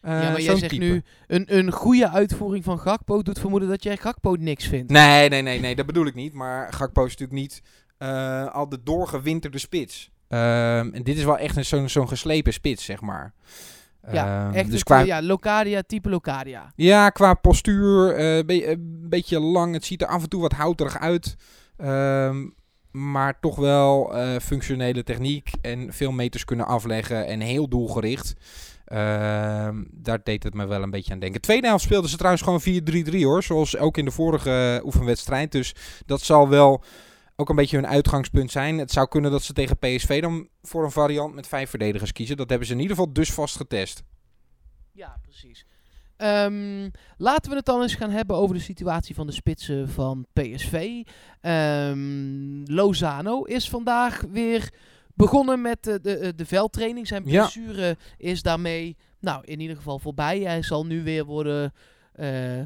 Eh, 0.00 0.22
ja, 0.22 0.30
maar 0.30 0.40
jij 0.40 0.56
zegt 0.56 0.72
type. 0.72 0.84
nu, 0.84 1.02
een, 1.26 1.56
een 1.56 1.72
goede 1.72 2.10
uitvoering 2.10 2.64
van 2.64 2.78
Gakpo 2.78 3.22
doet 3.22 3.38
vermoeden 3.38 3.68
dat 3.68 3.82
jij 3.82 3.96
Gakpo 3.96 4.36
niks 4.38 4.66
vindt. 4.66 4.90
Nee, 4.90 5.28
nee, 5.28 5.42
nee, 5.42 5.60
nee, 5.60 5.74
dat 5.74 5.86
bedoel 5.86 6.06
ik 6.06 6.14
niet. 6.14 6.32
Maar 6.32 6.72
Gakpo 6.72 7.04
is 7.04 7.10
natuurlijk 7.10 7.40
niet 7.40 7.62
eh, 8.04 8.54
al 8.54 8.68
de 8.68 8.82
doorgewinterde 8.82 9.58
spits. 9.58 10.10
Ehm, 10.28 10.88
en 10.92 11.02
dit 11.02 11.16
is 11.16 11.24
wel 11.24 11.38
echt 11.38 11.56
een, 11.56 11.64
zo'n, 11.64 11.88
zo'n 11.88 12.08
geslepen 12.08 12.52
spits, 12.52 12.84
zeg 12.84 13.00
maar. 13.00 13.34
Ja, 14.12 14.46
Ehm, 14.46 14.54
echt 14.54 14.64
dus 14.66 14.74
het, 14.74 14.84
qua, 14.84 15.00
eh, 15.00 15.06
ja, 15.06 15.22
Locadia, 15.22 15.82
type 15.86 16.08
Locadia. 16.08 16.72
ja, 16.76 17.10
qua 17.10 17.34
postuur, 17.34 18.10
eh, 18.14 18.44
be- 18.44 18.66
een 18.70 19.06
beetje 19.08 19.40
lang. 19.40 19.74
Het 19.74 19.84
ziet 19.84 20.02
er 20.02 20.08
af 20.08 20.22
en 20.22 20.28
toe 20.28 20.40
wat 20.40 20.52
houterig 20.52 20.98
uit. 20.98 21.36
Ehm, 21.76 22.46
maar 22.90 23.40
toch 23.40 23.56
wel 23.56 24.14
eh, 24.16 24.36
functionele 24.42 25.02
techniek 25.02 25.50
en 25.62 25.92
veel 25.92 26.12
meters 26.12 26.44
kunnen 26.44 26.66
afleggen 26.66 27.26
en 27.26 27.40
heel 27.40 27.68
doelgericht. 27.68 28.34
Ehm, 28.84 29.82
daar 29.90 30.20
deed 30.24 30.42
het 30.42 30.54
me 30.54 30.66
wel 30.66 30.82
een 30.82 30.90
beetje 30.90 31.12
aan 31.12 31.18
denken. 31.18 31.40
Tweede 31.40 31.66
helft 31.66 31.84
speelden 31.84 32.10
ze 32.10 32.16
trouwens 32.16 32.42
gewoon 32.42 32.60
4-3-3 32.60 33.24
hoor. 33.24 33.42
Zoals 33.42 33.76
ook 33.76 33.96
in 33.98 34.04
de 34.04 34.10
vorige 34.10 34.76
eh, 34.78 34.84
oefenwedstrijd. 34.86 35.52
Dus 35.52 35.74
dat 36.06 36.20
zal 36.20 36.48
wel 36.48 36.84
ook 37.36 37.48
een 37.48 37.56
beetje 37.56 37.76
hun 37.76 37.86
uitgangspunt 37.86 38.50
zijn. 38.50 38.78
Het 38.78 38.90
zou 38.90 39.08
kunnen 39.08 39.30
dat 39.30 39.42
ze 39.42 39.52
tegen 39.52 39.78
PSV 39.78 40.20
dan 40.22 40.48
voor 40.62 40.84
een 40.84 40.90
variant 40.90 41.34
met 41.34 41.46
vijf 41.46 41.70
verdedigers 41.70 42.12
kiezen. 42.12 42.36
Dat 42.36 42.48
hebben 42.48 42.66
ze 42.66 42.74
in 42.74 42.80
ieder 42.80 42.96
geval 42.96 43.12
dus 43.12 43.32
vast 43.32 43.56
getest. 43.56 44.02
Ja, 44.92 45.18
precies. 45.22 45.66
Ehm, 46.16 46.88
laten 47.16 47.50
we 47.50 47.56
het 47.56 47.64
dan 47.64 47.82
eens 47.82 47.94
gaan 47.94 48.10
hebben 48.10 48.36
over 48.36 48.54
de 48.54 48.60
situatie 48.62 49.14
van 49.14 49.26
de 49.26 49.32
spitsen 49.32 49.88
van 49.88 50.26
PSV. 50.32 51.02
Ehm, 51.40 52.62
Lozano 52.64 53.42
is 53.42 53.68
vandaag 53.68 54.20
weer 54.30 54.72
begonnen 55.14 55.60
met 55.62 55.82
de, 55.82 56.00
de, 56.00 56.32
de 56.36 56.46
veldtraining. 56.46 57.06
Zijn 57.06 57.22
Ja. 57.24 57.30
blessure 57.30 57.96
is 58.16 58.42
daarmee, 58.42 58.96
nou, 59.20 59.44
in 59.44 59.60
ieder 59.60 59.76
geval 59.76 59.98
voorbij. 59.98 60.40
Hij 60.40 60.62
zal 60.62 60.86
nu 60.86 61.02
weer 61.02 61.24
worden, 61.24 61.72
eh, 62.12 62.60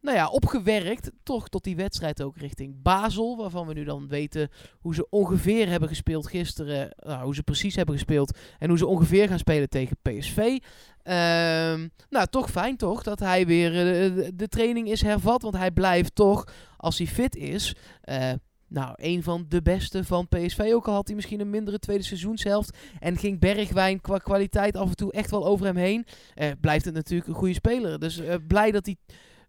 nou 0.00 0.16
ja, 0.16 0.28
opgewerkt. 0.28 1.10
Toch 1.22 1.48
tot 1.48 1.64
die 1.64 1.76
wedstrijd 1.76 2.22
ook 2.22 2.36
richting 2.36 2.82
Basel. 2.82 3.36
Waarvan 3.36 3.66
we 3.66 3.74
nu 3.74 3.84
dan 3.84 4.08
weten 4.08 4.48
hoe 4.80 4.94
ze 4.94 5.08
ongeveer 5.10 5.68
hebben 5.68 5.88
gespeeld 5.88 6.26
gisteren. 6.26 6.94
nou, 6.96 7.24
hoe 7.24 7.34
ze 7.34 7.42
precies 7.42 7.76
hebben 7.76 7.94
gespeeld. 7.94 8.38
En 8.58 8.68
hoe 8.68 8.78
ze 8.78 8.86
ongeveer 8.86 9.28
gaan 9.28 9.38
spelen 9.38 9.68
tegen 9.68 9.96
PSV. 10.02 10.58
Ehm, 11.02 11.88
nou, 12.08 12.26
toch 12.30 12.50
fijn 12.50 12.76
toch 12.76 13.02
dat 13.02 13.18
hij 13.18 13.46
weer 13.46 13.70
eh, 13.70 14.28
de, 14.34 14.48
training 14.48 14.90
is 14.90 15.02
hervat. 15.02 15.42
Want 15.42 15.56
hij 15.56 15.70
blijft 15.70 16.14
toch, 16.14 16.44
als 16.76 16.98
hij 16.98 17.06
fit 17.06 17.36
is, 17.36 17.74
eh, 18.00 18.32
nou, 18.68 18.92
een 18.96 19.22
van 19.22 19.44
de 19.48 19.62
beste 19.62 20.04
van 20.04 20.28
PSV. 20.28 20.70
Ook 20.74 20.88
al 20.88 20.94
had 20.94 21.06
hij 21.06 21.16
misschien 21.16 21.40
een 21.40 21.50
mindere 21.50 21.78
tweede 21.78 22.04
seizoenshelft. 22.04 22.76
En 22.98 23.16
ging 23.16 23.40
Bergwijn 23.40 24.00
qua 24.00 24.18
kwaliteit 24.18 24.76
af 24.76 24.88
en 24.88 24.96
toe 24.96 25.12
echt 25.12 25.30
wel 25.30 25.46
over 25.46 25.66
hem 25.66 25.76
heen. 25.76 26.06
eh, 26.34 26.50
blijft 26.60 26.84
het 26.84 26.94
natuurlijk 26.94 27.28
een 27.28 27.34
goede 27.34 27.54
speler. 27.54 27.98
Dus 27.98 28.20
blij 28.46 28.70
dat 28.70 28.86
hij 28.86 28.96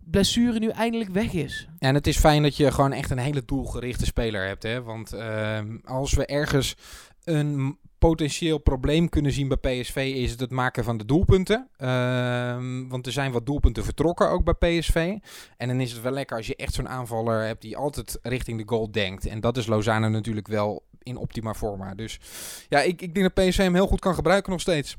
blessure 0.03 0.59
nu 0.59 0.69
eindelijk 0.69 1.09
weg 1.09 1.33
is. 1.33 1.67
En 1.79 1.95
het 1.95 2.07
is 2.07 2.17
fijn 2.17 2.43
dat 2.43 2.57
je 2.57 2.71
gewoon 2.71 2.93
echt 2.93 3.09
een 3.09 3.17
hele 3.17 3.45
doelgerichte 3.45 4.05
speler 4.05 4.47
hebt. 4.47 4.63
Hè? 4.63 4.83
Want 4.83 5.13
ehm, 5.13 5.77
als 5.83 6.13
we 6.13 6.25
ergens 6.25 6.75
een 7.23 7.77
potentieel 7.97 8.57
probleem 8.57 9.09
kunnen 9.09 9.31
zien 9.31 9.47
bij 9.47 9.57
PSV 9.57 10.13
is 10.15 10.31
het 10.31 10.39
het 10.39 10.51
maken 10.51 10.83
van 10.83 10.97
de 10.97 11.05
doelpunten. 11.05 11.67
Ehm, 11.77 12.87
want 12.87 13.05
er 13.05 13.11
zijn 13.11 13.31
wat 13.31 13.45
doelpunten 13.45 13.83
vertrokken 13.83 14.29
ook 14.29 14.43
bij 14.43 14.79
PSV. 14.79 15.17
En 15.57 15.67
dan 15.67 15.79
is 15.79 15.91
het 15.91 16.01
wel 16.01 16.11
lekker 16.11 16.37
als 16.37 16.47
je 16.47 16.55
echt 16.55 16.73
zo'n 16.73 16.89
aanvaller 16.89 17.45
hebt 17.45 17.61
die 17.61 17.77
altijd 17.77 18.19
richting 18.21 18.57
de 18.57 18.67
goal 18.67 18.91
denkt. 18.91 19.25
En 19.25 19.39
dat 19.39 19.57
is 19.57 19.65
Lozano 19.65 20.09
natuurlijk 20.09 20.47
wel 20.47 20.83
in 21.03 21.17
optima 21.17 21.53
forma. 21.53 21.95
Dus 21.95 22.19
ja, 22.69 22.81
ik, 22.81 23.01
ik 23.01 23.13
denk 23.13 23.35
dat 23.35 23.45
PSV 23.45 23.57
hem 23.57 23.73
heel 23.73 23.87
goed 23.87 23.99
kan 23.99 24.15
gebruiken 24.15 24.51
nog 24.51 24.61
steeds. 24.61 24.97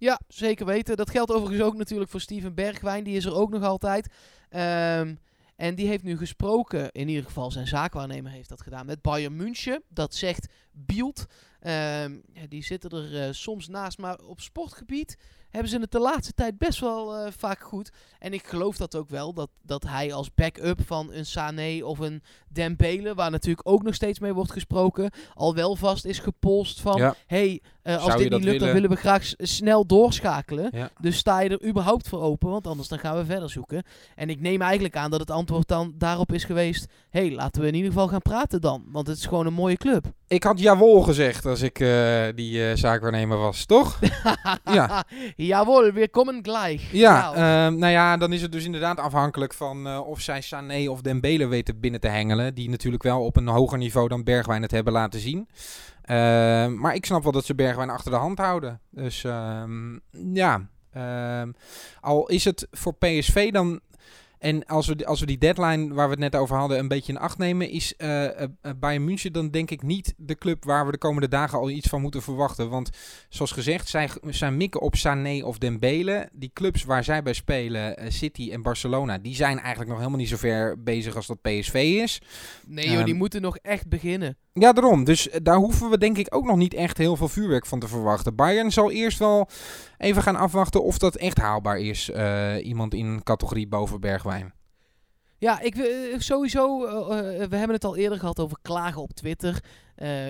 Ja, 0.00 0.20
zeker 0.28 0.66
weten. 0.66 0.96
Dat 0.96 1.10
geldt 1.10 1.32
overigens 1.32 1.62
ook 1.62 1.76
natuurlijk 1.76 2.10
voor 2.10 2.20
Steven 2.20 2.54
Bergwijn. 2.54 3.04
Die 3.04 3.16
is 3.16 3.24
er 3.24 3.34
ook 3.34 3.50
nog 3.50 3.62
altijd. 3.62 4.12
Ehm, 4.48 5.14
en 5.56 5.74
die 5.74 5.86
heeft 5.86 6.02
nu 6.02 6.16
gesproken, 6.16 6.92
in 6.92 7.08
ieder 7.08 7.24
geval 7.24 7.50
zijn 7.50 7.66
zaakwaarnemer 7.66 8.30
heeft 8.30 8.48
dat 8.48 8.60
gedaan, 8.60 8.86
met 8.86 9.02
Bayern 9.02 9.36
München. 9.36 9.82
Dat 9.88 10.14
zegt 10.14 10.48
Bielt. 10.72 11.26
Ehm, 11.60 12.18
die 12.48 12.64
zitten 12.64 12.90
er 12.90 13.22
eh, 13.22 13.32
soms 13.32 13.68
naast, 13.68 13.98
maar 13.98 14.18
op 14.18 14.40
sportgebied 14.40 15.16
hebben 15.50 15.70
ze 15.70 15.78
het 15.78 15.92
de 15.92 15.98
laatste 15.98 16.32
tijd 16.32 16.58
best 16.58 16.80
wel 16.80 17.16
eh, 17.16 17.32
vaak 17.36 17.60
goed. 17.60 17.90
En 18.18 18.32
ik 18.32 18.46
geloof 18.46 18.76
dat 18.76 18.96
ook 18.96 19.08
wel, 19.08 19.32
dat, 19.32 19.50
dat 19.62 19.82
hij 19.82 20.12
als 20.12 20.34
backup 20.34 20.80
van 20.86 21.12
een 21.12 21.26
Sané 21.26 21.84
of 21.84 21.98
een 21.98 22.22
Dembele, 22.48 23.14
waar 23.14 23.30
natuurlijk 23.30 23.68
ook 23.68 23.82
nog 23.82 23.94
steeds 23.94 24.18
mee 24.18 24.32
wordt 24.32 24.52
gesproken, 24.52 25.10
al 25.34 25.54
wel 25.54 25.76
vast 25.76 26.04
is 26.04 26.18
gepolst 26.18 26.80
van, 26.80 26.96
Ja. 26.96 27.14
hey, 27.26 27.60
eh, 27.82 27.94
als 27.94 28.04
Zou 28.04 28.18
dit 28.18 28.30
niet 28.30 28.44
lukt, 28.44 28.60
dan 28.60 28.72
willen? 28.72 28.90
we 28.90 28.96
graag 28.96 29.32
snel 29.36 29.86
doorschakelen. 29.86 30.68
Ja. 30.72 30.90
Dus 31.00 31.16
sta 31.16 31.40
je 31.40 31.48
er 31.48 31.68
überhaupt 31.68 32.08
voor 32.08 32.20
open, 32.20 32.50
want 32.50 32.66
anders 32.66 32.88
dan 32.88 32.98
gaan 32.98 33.16
we 33.16 33.24
verder 33.24 33.50
zoeken. 33.50 33.82
En 34.14 34.30
ik 34.30 34.40
neem 34.40 34.62
eigenlijk 34.62 34.96
aan 34.96 35.10
dat 35.10 35.20
het 35.20 35.30
antwoord 35.30 35.68
dan 35.68 35.94
daarop 35.98 36.32
is 36.32 36.44
geweest, 36.44 36.86
hey, 37.08 37.30
laten 37.32 37.62
we 37.62 37.68
in 37.68 37.74
ieder 37.74 37.92
geval 37.92 38.08
gaan 38.08 38.22
praten 38.22 38.60
dan, 38.60 38.84
want 38.86 39.06
het 39.06 39.16
is 39.16 39.26
gewoon 39.26 39.46
een 39.46 39.52
mooie 39.52 39.76
club. 39.76 40.04
Ik 40.26 40.42
had 40.42 40.59
jawel 40.60 41.00
gezegd 41.00 41.46
als 41.46 41.62
ik 41.62 41.80
eh, 41.80 42.22
die 42.34 42.68
eh, 42.68 42.76
zaakwaarnemer 42.76 43.38
was, 43.38 43.64
toch? 43.64 43.98
Ja. 44.64 45.04
Jawohl, 45.36 45.92
we 45.92 46.08
komen 46.08 46.38
gleich. 46.42 46.92
Ja, 46.92 47.20
Nou, 47.20 47.36
ehm, 47.36 47.78
nou 47.78 47.92
ja, 47.92 48.16
dan 48.16 48.32
is 48.32 48.42
het 48.42 48.52
dus 48.52 48.64
inderdaad 48.64 48.98
afhankelijk 48.98 49.54
van 49.54 49.86
eh, 49.86 50.06
of 50.06 50.20
zij 50.20 50.40
Sané 50.40 50.88
of 50.88 51.00
Dembele 51.00 51.46
weten 51.46 51.80
binnen 51.80 52.00
te 52.00 52.08
hengelen. 52.08 52.54
Die 52.54 52.70
natuurlijk 52.70 53.02
wel 53.02 53.24
op 53.24 53.36
een 53.36 53.48
hoger 53.48 53.78
niveau 53.78 54.08
dan 54.08 54.24
Bergwijn 54.24 54.62
het 54.62 54.70
hebben 54.70 54.92
laten 54.92 55.20
zien. 55.20 55.48
Ehm, 56.02 56.74
maar 56.74 56.94
ik 56.94 57.06
snap 57.06 57.22
wel 57.22 57.32
dat 57.32 57.44
ze 57.44 57.54
Bergwijn 57.54 57.90
achter 57.90 58.10
de 58.10 58.16
hand 58.16 58.38
houden. 58.38 58.80
Dus 58.90 59.24
ehm, 59.24 59.98
ja, 60.34 60.68
al 62.00 62.26
is 62.26 62.44
het 62.44 62.66
voor 62.70 62.94
PSV 62.94 63.50
dan... 63.50 63.80
En 64.40 64.66
als 64.66 64.86
we, 64.86 65.06
als 65.06 65.20
we 65.20 65.26
die 65.26 65.38
deadline 65.38 65.94
waar 65.94 66.04
we 66.04 66.10
het 66.10 66.32
net 66.32 66.36
over 66.36 66.56
hadden 66.56 66.78
een 66.78 66.88
beetje 66.88 67.12
in 67.12 67.18
acht 67.18 67.38
nemen, 67.38 67.70
is 67.70 67.96
eh, 67.96 68.42
eh, 68.42 68.48
Bayern 68.76 69.04
München 69.04 69.32
dan 69.32 69.50
denk 69.50 69.70
ik 69.70 69.82
niet 69.82 70.14
de 70.16 70.34
club 70.34 70.64
waar 70.64 70.86
we 70.86 70.92
de 70.92 70.98
komende 70.98 71.28
dagen 71.28 71.58
al 71.58 71.70
iets 71.70 71.88
van 71.88 72.00
moeten 72.00 72.22
verwachten. 72.22 72.70
Want 72.70 72.90
zoals 73.28 73.52
gezegd, 73.52 73.88
zij, 73.88 74.08
zij 74.26 74.50
mikken 74.50 74.80
op 74.80 74.96
Sané 74.96 75.44
of 75.44 75.58
Dembele. 75.58 76.28
Die 76.32 76.50
clubs 76.52 76.84
waar 76.84 77.04
zij 77.04 77.22
bij 77.22 77.32
spelen, 77.32 78.12
City 78.12 78.50
en 78.52 78.62
Barcelona, 78.62 79.18
die 79.18 79.34
zijn 79.34 79.58
eigenlijk 79.58 79.88
nog 79.88 79.98
helemaal 79.98 80.18
niet 80.18 80.28
zo 80.28 80.36
ver 80.36 80.82
bezig 80.82 81.16
als 81.16 81.26
dat 81.26 81.42
PSV 81.42 81.74
is. 82.02 82.20
nee 82.66 82.90
joh, 82.90 82.98
die 82.98 83.06
ehm, 83.06 83.16
moeten 83.16 83.42
nog 83.42 83.56
echt 83.56 83.88
beginnen. 83.88 84.36
Ja, 84.52 84.72
daarom. 84.72 85.04
Dus 85.04 85.28
daar 85.42 85.56
hoeven 85.56 85.90
we 85.90 85.98
denk 85.98 86.18
ik 86.18 86.34
ook 86.34 86.44
nog 86.44 86.56
niet 86.56 86.74
echt 86.74 86.98
heel 86.98 87.16
veel 87.16 87.28
vuurwerk 87.28 87.66
van 87.66 87.80
te 87.80 87.88
verwachten. 87.88 88.34
Bayern 88.34 88.72
zal 88.72 88.90
eerst 88.90 89.18
wel 89.18 89.48
even 89.98 90.22
gaan 90.22 90.36
afwachten 90.36 90.82
of 90.82 90.98
dat 90.98 91.16
echt 91.16 91.38
haalbaar 91.38 91.78
is. 91.78 92.10
iemand 92.62 92.94
in 92.94 93.22
categorie 93.22 93.68
boven 93.68 94.00
Ja, 95.40 95.60
ik, 95.60 95.76
eh, 95.76 96.18
sowieso, 96.18 96.86
eh, 96.86 97.42
eh, 97.42 97.48
we 97.48 97.56
hebben 97.56 97.76
het 97.76 97.84
al 97.84 97.96
eerder 97.96 98.18
gehad 98.18 98.40
over 98.40 98.58
klagen 98.62 99.02
op 99.02 99.12
Twitter. 99.12 99.64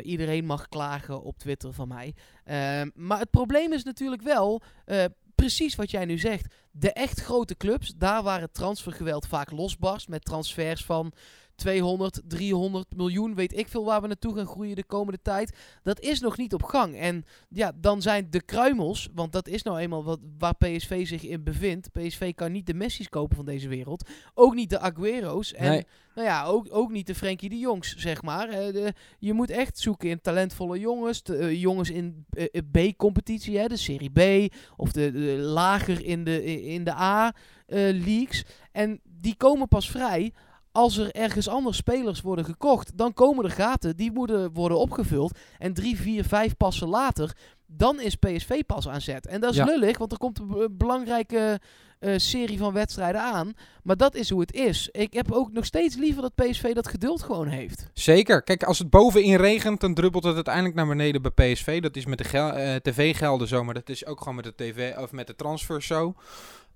Iedereen 0.02 0.44
mag 0.44 0.68
klagen 0.68 1.22
op 1.22 1.38
Twitter 1.38 1.72
van 1.72 1.88
mij. 1.88 2.14
Maar 2.94 3.18
het 3.18 3.30
probleem 3.30 3.72
is 3.72 3.84
natuurlijk 3.84 4.22
wel, 4.22 4.62
precies 5.34 5.74
wat 5.74 5.90
jij 5.90 6.04
nu 6.04 6.18
zegt. 6.18 6.54
De 6.72 6.92
echt 6.92 7.20
grote 7.20 7.56
clubs, 7.56 7.92
daar 7.96 8.22
waar 8.22 8.40
het 8.40 8.54
transfergeweld 8.54 9.26
vaak 9.26 9.50
losbarst 9.50 10.08
met 10.08 10.24
transfers 10.24 10.84
van 10.84 11.12
200, 11.54 12.20
300 12.26 12.96
miljoen, 12.96 13.34
weet 13.34 13.58
ik 13.58 13.68
veel 13.68 13.84
waar 13.84 14.00
we 14.00 14.06
naartoe 14.06 14.34
gaan 14.36 14.46
groeien 14.46 14.76
de 14.76 14.84
komende 14.84 15.18
tijd. 15.22 15.56
Dat 15.82 16.00
is 16.00 16.20
nog 16.20 16.36
niet 16.36 16.54
op 16.54 16.62
gang. 16.62 16.96
En 16.96 17.24
ja, 17.48 17.72
dan 17.80 18.02
zijn 18.02 18.26
de 18.30 18.42
kruimels, 18.42 19.08
want 19.14 19.32
dat 19.32 19.48
is 19.48 19.62
nou 19.62 19.78
eenmaal 19.78 20.04
wat, 20.04 20.20
waar 20.38 20.54
PSV 20.54 21.06
zich 21.06 21.22
in 21.22 21.42
bevindt. 21.44 21.92
PSV 21.92 22.34
kan 22.34 22.52
niet 22.52 22.66
de 22.66 22.74
Messi's 22.74 23.08
kopen 23.08 23.36
van 23.36 23.44
deze 23.44 23.68
wereld. 23.68 24.08
Ook 24.34 24.54
niet 24.54 24.70
de 24.70 24.78
Aguero's. 24.78 25.52
En 25.52 25.70
Nee. 25.70 25.86
nou 26.14 26.26
ja, 26.26 26.44
ook, 26.44 26.66
ook 26.70 26.90
niet 26.90 27.06
de 27.06 27.14
Frenkie 27.14 27.48
de 27.48 27.58
Jongs, 27.58 27.94
zeg 27.96 28.22
maar. 28.22 28.48
De- 28.50 28.92
je 29.18 29.32
moet 29.32 29.50
echt 29.50 29.78
zoeken 29.78 30.08
in 30.08 30.20
talentvolle 30.20 30.78
jongens. 30.78 31.22
de, 31.22 31.36
eh, 31.36 31.60
jongens 31.60 31.90
in 31.90 32.24
eh, 32.30 32.46
eh, 32.52 32.90
B-competitie, 32.92 33.58
hè, 33.58 33.66
de 33.66 33.76
Serie 33.76 34.10
B. 34.48 34.52
Of 34.76 34.92
de, 34.92 35.12
de 35.12 35.36
lager 35.38 36.04
in 36.04 36.24
de, 36.24 36.59
in 36.62 36.84
de 36.84 36.92
A-leagues. 36.92 38.44
en 38.72 39.00
die 39.04 39.36
komen 39.36 39.68
pas 39.68 39.90
vrij 39.90 40.32
als 40.72 40.96
er 40.96 41.10
ergens 41.10 41.48
anders 41.48 41.76
spelers 41.76 42.20
worden 42.20 42.44
gekocht. 42.44 42.98
Dan 42.98 43.12
komen 43.12 43.44
er 43.44 43.50
gaten, 43.50 43.96
die 43.96 44.12
moeten 44.12 44.52
worden 44.52 44.78
opgevuld. 44.78 45.38
En 45.58 45.74
drie, 45.74 45.96
vier, 45.96 46.24
vijf 46.24 46.56
passen 46.56 46.88
later, 46.88 47.36
dan 47.72 48.00
is 48.00 48.14
PSV 48.14 48.60
pas 48.66 48.88
aan 48.88 49.00
zet. 49.00 49.26
En 49.26 49.40
dat 49.40 49.50
is 49.50 49.56
Ja. 49.56 49.64
lullig, 49.64 49.98
want 49.98 50.12
er 50.12 50.18
komt 50.18 50.38
een 50.38 50.46
be- 50.48 50.68
belangrijke 50.70 51.60
eh, 51.98 52.12
serie 52.16 52.58
van 52.58 52.72
wedstrijden 52.72 53.20
aan. 53.20 53.52
Maar 53.82 53.96
dat 53.96 54.14
is 54.14 54.30
hoe 54.30 54.40
het 54.40 54.52
is. 54.52 54.88
Ik 54.92 55.12
heb 55.12 55.32
ook 55.32 55.52
nog 55.52 55.64
steeds 55.64 55.96
liever 55.96 56.22
dat 56.22 56.34
PSV 56.34 56.72
dat 56.74 56.88
geduld 56.88 57.22
gewoon 57.22 57.46
heeft. 57.48 57.86
Zeker. 57.92 58.42
Kijk, 58.42 58.62
als 58.62 58.78
het 58.78 58.90
bovenin 58.90 59.36
regent, 59.36 59.80
dan 59.80 59.94
druppelt 59.94 60.24
het 60.24 60.34
uiteindelijk 60.34 60.74
naar 60.74 60.86
beneden 60.86 61.22
bij 61.22 61.52
PSV. 61.52 61.80
Dat 61.80 61.96
is 61.96 62.06
met 62.06 62.18
de 62.18 62.38
eh, 62.38 62.74
tv-gelden 62.76 63.48
zo, 63.48 63.64
maar 63.64 63.74
dat 63.74 63.88
is 63.88 64.06
ook 64.06 64.18
gewoon 64.18 64.34
met 64.34 64.44
de 64.44 64.54
tv 64.56 64.96
of 64.96 65.12
met 65.12 65.26
de 65.26 65.34
transfers 65.34 65.86
zo. 65.86 66.14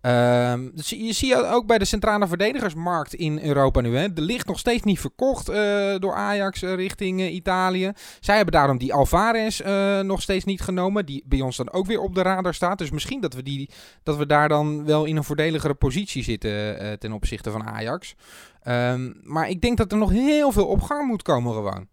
Ehm, 0.04 0.68
dus 0.74 0.90
je 0.90 1.12
ziet 1.12 1.34
ook 1.34 1.66
bij 1.66 1.78
de 1.78 1.84
centrale 1.84 2.26
verdedigersmarkt 2.26 3.14
in 3.14 3.38
Europa 3.38 3.80
nu. 3.80 3.96
Hè. 3.96 4.02
Er 4.02 4.22
ligt 4.22 4.46
nog 4.46 4.58
steeds 4.58 4.82
niet 4.82 5.00
verkocht 5.00 5.48
eh, 5.48 5.94
door 5.98 6.14
Ajax 6.14 6.62
eh, 6.62 6.74
richting 6.74 7.20
eh, 7.20 7.34
Italië. 7.34 7.92
Zij 8.20 8.36
hebben 8.36 8.54
daarom 8.54 8.78
die 8.78 8.94
Alvarez 8.94 9.60
nog 10.02 10.22
steeds 10.22 10.44
niet 10.44 10.60
genomen. 10.60 11.06
Die 11.06 11.24
bij 11.26 11.40
ons 11.40 11.56
dan 11.56 11.72
ook 11.72 11.86
weer 11.86 12.00
op 12.00 12.14
de 12.14 12.22
radar 12.22 12.54
staat. 12.54 12.78
Dus 12.78 12.90
misschien 12.90 13.20
dat 13.20 13.34
we, 13.34 13.42
die, 13.42 13.70
dat 14.02 14.16
we 14.16 14.26
daar 14.26 14.48
dan 14.48 14.84
wel 14.84 15.04
in 15.04 15.16
een 15.16 15.24
voordeligere 15.24 15.74
positie 15.74 16.22
zitten 16.22 16.98
ten 16.98 17.12
opzichte 17.12 17.50
van 17.50 17.64
Ajax. 17.64 18.14
Ehm, 18.62 19.12
maar 19.22 19.48
ik 19.48 19.60
denk 19.60 19.76
dat 19.76 19.92
er 19.92 19.98
nog 19.98 20.10
heel 20.10 20.52
veel 20.52 20.66
op 20.66 20.82
gang 20.82 21.08
moet 21.08 21.22
komen 21.22 21.52
gewoon. 21.52 21.88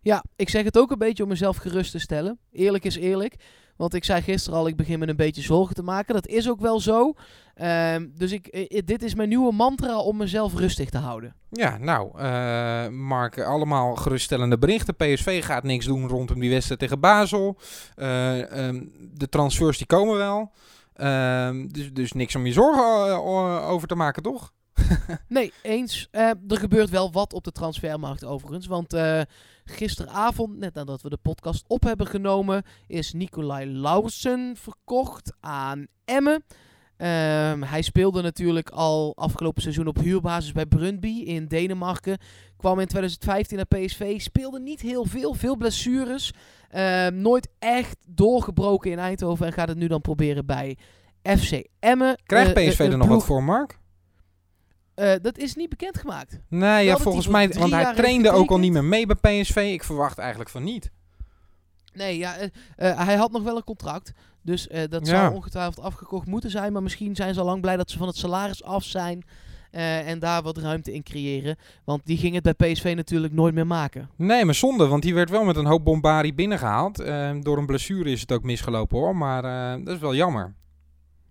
Ja, 0.00 0.24
ik 0.36 0.48
zeg 0.48 0.64
het 0.64 0.78
ook 0.78 0.90
een 0.90 0.98
beetje 0.98 1.22
om 1.22 1.28
mezelf 1.28 1.56
gerust 1.56 1.90
te 1.90 1.98
stellen. 1.98 2.38
Eerlijk 2.52 2.84
is 2.84 2.96
eerlijk. 2.96 3.36
Want 3.76 3.94
ik 3.94 4.04
zei 4.04 4.22
gisteren 4.22 4.58
al, 4.58 4.66
ik 4.66 4.76
begin 4.76 4.98
me 4.98 5.08
een 5.08 5.16
beetje 5.16 5.42
zorgen 5.42 5.74
te 5.74 5.82
maken. 5.82 6.14
Dat 6.14 6.26
is 6.26 6.48
ook 6.48 6.60
wel 6.60 6.80
zo. 6.80 7.14
Ehm, 7.54 8.06
dus 8.14 8.32
ik, 8.32 8.70
dit 8.86 9.02
is 9.02 9.14
mijn 9.14 9.28
nieuwe 9.28 9.52
mantra 9.52 9.98
om 9.98 10.16
mezelf 10.16 10.54
rustig 10.54 10.90
te 10.90 10.98
houden. 10.98 11.34
Ja, 11.50 11.78
nou, 11.78 12.18
eh, 12.18 12.88
Mark, 12.88 13.40
allemaal 13.40 13.94
geruststellende 13.94 14.58
berichten. 14.58 14.96
PSV 14.96 15.44
gaat 15.44 15.62
niks 15.62 15.86
doen 15.86 16.08
rondom 16.08 16.40
die 16.40 16.50
wedstrijd 16.50 16.80
tegen 16.80 17.00
Basel. 17.00 17.58
Eh, 17.94 18.66
ehm, 18.66 18.84
de 19.12 19.28
transfers 19.28 19.78
die 19.78 19.86
komen 19.86 20.16
wel. 20.16 20.52
Ehm, 20.94 21.66
dus, 21.66 21.92
dus 21.92 22.12
niks 22.12 22.36
om 22.36 22.46
je 22.46 22.52
zorgen 22.52 23.12
eh, 23.12 23.70
over 23.70 23.88
te 23.88 23.94
maken, 23.94 24.22
toch? 24.22 24.52
Nee, 25.28 25.52
eens. 25.62 26.08
Eh, 26.10 26.28
er 26.48 26.58
gebeurt 26.58 26.90
wel 26.90 27.12
wat 27.12 27.32
op 27.32 27.44
de 27.44 27.52
transfermarkt 27.52 28.24
overigens. 28.24 28.66
Want 28.66 28.92
eh, 28.92 29.20
gisteravond, 29.64 30.58
net 30.58 30.74
nadat 30.74 31.02
we 31.02 31.08
de 31.08 31.18
podcast 31.22 31.64
op 31.66 31.82
hebben 31.82 32.06
genomen, 32.06 32.62
is 32.86 33.12
Nicolai 33.12 33.66
Lausen 33.72 34.56
verkocht 34.56 35.32
aan 35.40 35.86
Emmen. 36.04 36.44
Ehm, 36.96 37.62
hij 37.62 37.82
speelde 37.82 38.22
natuurlijk 38.22 38.70
al 38.70 39.12
afgelopen 39.16 39.62
seizoen 39.62 39.86
op 39.86 39.98
huurbasis 39.98 40.52
bij 40.52 40.66
Brøndby 40.66 41.22
in 41.24 41.46
Denemarken. 41.46 42.18
Kwam 42.56 42.80
in 42.80 42.86
2015 42.86 43.56
naar 43.56 43.66
PSV. 43.80 44.20
Speelde 44.20 44.60
niet 44.60 44.80
heel 44.80 45.04
veel, 45.04 45.34
veel 45.34 45.56
blessures. 45.56 46.32
Ehm, 46.68 47.20
nooit 47.20 47.48
echt 47.58 47.96
doorgebroken 48.08 48.90
in 48.90 48.98
Eindhoven. 48.98 49.46
En 49.46 49.52
gaat 49.52 49.68
het 49.68 49.78
nu 49.78 49.86
dan 49.86 50.00
proberen 50.00 50.46
bij 50.46 50.76
FC 51.22 51.64
Emmen. 51.78 52.18
Krijgt 52.26 52.56
Eh, 52.56 52.68
PSV 52.68 52.78
er 52.78 52.98
nog 52.98 53.08
wat 53.08 53.24
voor, 53.24 53.42
Mark? 53.42 53.78
Eh, 54.94 55.12
dat 55.22 55.38
is 55.38 55.54
niet 55.54 55.68
bekendgemaakt. 55.68 56.38
Nee, 56.48 56.84
ja, 56.84 56.96
volgens 56.96 57.26
mij, 57.26 57.48
want 57.48 57.72
hij 57.72 57.94
trainde 57.94 58.30
ook 58.30 58.50
al 58.50 58.58
niet 58.58 58.72
meer 58.72 58.84
mee 58.84 59.06
bij 59.06 59.40
PSV. 59.40 59.56
Ik 59.56 59.84
verwacht 59.84 60.18
eigenlijk 60.18 60.50
van 60.50 60.64
niet. 60.64 60.90
Nee, 61.94 62.18
ja, 62.18 62.36
eh, 62.36 62.48
eh, 62.76 62.98
hij 63.06 63.16
had 63.16 63.32
nog 63.32 63.42
wel 63.42 63.56
een 63.56 63.64
contract. 63.64 64.12
Dus 64.42 64.68
dat 64.88 65.06
Ja. 65.06 65.14
zou 65.20 65.34
ongetwijfeld 65.34 65.80
afgekocht 65.80 66.26
moeten 66.26 66.50
zijn. 66.50 66.72
Maar 66.72 66.82
misschien 66.82 67.14
zijn 67.16 67.34
ze 67.34 67.40
al 67.40 67.46
lang 67.46 67.60
blij 67.60 67.76
dat 67.76 67.90
ze 67.90 67.98
van 67.98 68.06
het 68.06 68.16
salaris 68.16 68.64
af 68.64 68.84
zijn. 68.84 69.24
en 70.06 70.18
daar 70.18 70.42
wat 70.42 70.58
ruimte 70.58 70.92
in 70.94 71.02
creëren. 71.02 71.56
Want 71.84 72.06
die 72.06 72.16
ging 72.16 72.34
het 72.34 72.56
bij 72.56 72.72
PSV 72.72 72.92
natuurlijk 72.96 73.32
nooit 73.32 73.54
meer 73.54 73.66
maken. 73.66 74.10
Nee, 74.16 74.44
maar 74.44 74.54
zonde, 74.54 74.86
want 74.86 75.02
die 75.02 75.14
werd 75.14 75.30
wel 75.30 75.44
met 75.44 75.56
een 75.56 75.66
hoop 75.66 75.84
bombari 75.84 76.34
binnengehaald. 76.34 77.00
Eh, 77.00 77.30
door 77.40 77.58
een 77.58 77.66
blessure 77.66 78.10
is 78.10 78.20
het 78.20 78.32
ook 78.32 78.42
misgelopen 78.42 78.98
hoor, 78.98 79.16
maar 79.16 79.42
dat 79.84 79.94
is 79.94 80.00
wel 80.00 80.14
jammer. 80.14 80.54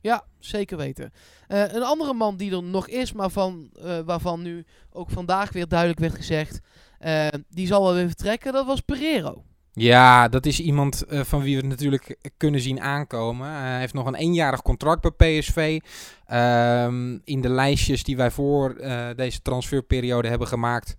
Ja, 0.03 0.23
zeker 0.39 0.77
weten. 0.77 1.11
Eh, 1.47 1.73
een 1.73 1.83
andere 1.83 2.13
man 2.13 2.37
die 2.37 2.55
er 2.55 2.63
nog 2.63 2.87
is, 2.87 3.13
maar 3.13 3.29
van, 3.29 3.69
eh, 3.83 3.99
waarvan 3.99 4.41
nu 4.41 4.65
ook 4.91 5.09
vandaag 5.09 5.51
weer 5.51 5.67
duidelijk 5.67 5.99
werd 5.99 6.15
gezegd, 6.15 6.59
eh, 6.99 7.27
die 7.49 7.67
zal 7.67 7.83
wel 7.83 7.93
weer 7.93 8.07
vertrekken, 8.07 8.53
dat 8.53 8.65
was 8.65 8.81
Pereiro. 8.81 9.43
Ja, 9.73 10.27
dat 10.27 10.45
is 10.45 10.59
iemand 10.59 11.03
van 11.07 11.41
wie 11.41 11.55
we 11.55 11.61
het 11.61 11.69
natuurlijk 11.69 12.17
kunnen 12.37 12.61
zien 12.61 12.81
aankomen. 12.81 13.49
Hij 13.49 13.79
heeft 13.79 13.93
nog 13.93 14.05
een 14.05 14.15
eenjarig 14.15 14.61
contract 14.61 15.01
bij 15.01 15.39
PSV. 15.39 15.79
Ehm, 16.25 17.17
in 17.23 17.41
de 17.41 17.49
lijstjes 17.49 18.03
die 18.03 18.17
wij 18.17 18.31
voor 18.31 18.75
deze 19.15 19.41
transferperiode 19.41 20.27
hebben 20.27 20.47
gemaakt, 20.47 20.95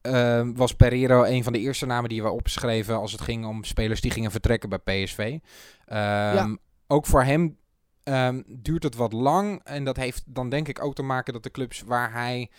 ehm, 0.00 0.52
was 0.52 0.74
Pereiro 0.74 1.24
een 1.24 1.44
van 1.44 1.52
de 1.52 1.58
eerste 1.58 1.86
namen 1.86 2.08
die 2.08 2.22
we 2.22 2.30
opschreven 2.30 2.96
als 2.96 3.12
het 3.12 3.20
ging 3.20 3.46
om 3.46 3.64
spelers 3.64 4.00
die 4.00 4.10
gingen 4.10 4.30
vertrekken 4.30 4.68
bij 4.68 4.78
PSV. 4.78 5.38
Ehm, 5.86 6.54
Ook 6.86 7.06
voor 7.06 7.22
hem 7.22 7.56
ehm, 8.04 8.42
duurt 8.46 8.82
het 8.82 8.94
wat 8.94 9.12
lang. 9.12 9.60
En 9.64 9.84
dat 9.84 9.96
heeft 9.96 10.22
dan 10.26 10.48
denk 10.48 10.68
ik 10.68 10.84
ook 10.84 10.94
te 10.94 11.02
maken 11.02 11.32
dat 11.32 11.42
de 11.42 11.50
clubs 11.50 11.82
waar 11.82 12.12
hij 12.12 12.50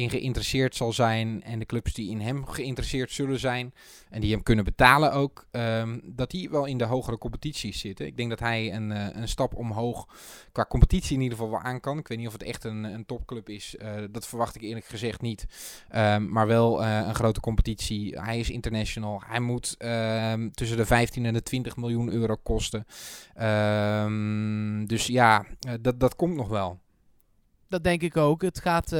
in 0.00 0.10
geïnteresseerd 0.10 0.74
zal 0.76 0.92
zijn 0.92 1.42
en 1.42 1.58
de 1.58 1.66
clubs 1.66 1.92
die 1.92 2.10
in 2.10 2.20
hem 2.20 2.46
geïnteresseerd 2.46 3.12
zullen 3.12 3.38
zijn 3.38 3.74
en 4.10 4.20
die 4.20 4.32
hem 4.32 4.42
kunnen 4.42 4.64
betalen 4.64 5.12
ook, 5.12 5.46
ehm, 5.50 5.98
dat 6.04 6.30
die 6.30 6.50
wel 6.50 6.64
in 6.64 6.78
de 6.78 6.84
hogere 6.84 7.18
competities 7.18 7.80
zitten. 7.80 8.06
Ik 8.06 8.16
denk 8.16 8.30
dat 8.30 8.40
hij 8.40 8.74
een, 8.74 8.92
eh, 8.92 9.06
een 9.12 9.28
stap 9.28 9.54
omhoog 9.54 10.08
qua 10.52 10.64
competitie 10.68 11.16
in 11.16 11.22
ieder 11.22 11.38
geval 11.38 11.52
wel 11.52 11.60
aan 11.60 11.80
kan. 11.80 11.98
Ik 11.98 12.08
weet 12.08 12.18
niet 12.18 12.26
of 12.26 12.32
het 12.32 12.42
echt 12.42 12.64
een, 12.64 12.84
een 12.84 13.06
topclub 13.06 13.48
is. 13.48 13.76
eh, 13.76 13.94
dat 14.10 14.26
verwacht 14.26 14.54
ik 14.54 14.62
eerlijk 14.62 14.86
gezegd 14.86 15.20
niet. 15.20 15.46
Ehm, 15.88 16.28
maar 16.28 16.46
wel 16.46 16.84
eh, 16.84 17.06
een 17.06 17.14
grote 17.14 17.40
competitie. 17.40 18.18
Hij 18.20 18.38
is 18.38 18.50
international. 18.50 19.22
Hij 19.26 19.40
moet 19.40 19.74
ehm, 19.78 20.50
tussen 20.50 20.76
de 20.76 20.86
15 20.86 21.26
en 21.26 21.32
de 21.32 21.42
20 21.42 21.76
miljoen 21.76 22.12
euro 22.12 22.36
kosten. 22.42 22.86
Dus 24.86 25.06
ja, 25.06 25.46
dat, 25.80 26.00
dat 26.00 26.16
komt 26.16 26.34
nog 26.34 26.48
wel. 26.48 26.78
Dat 27.68 27.84
denk 27.84 28.02
ik 28.02 28.16
ook. 28.16 28.42
Het 28.42 28.60
gaat 28.60 28.92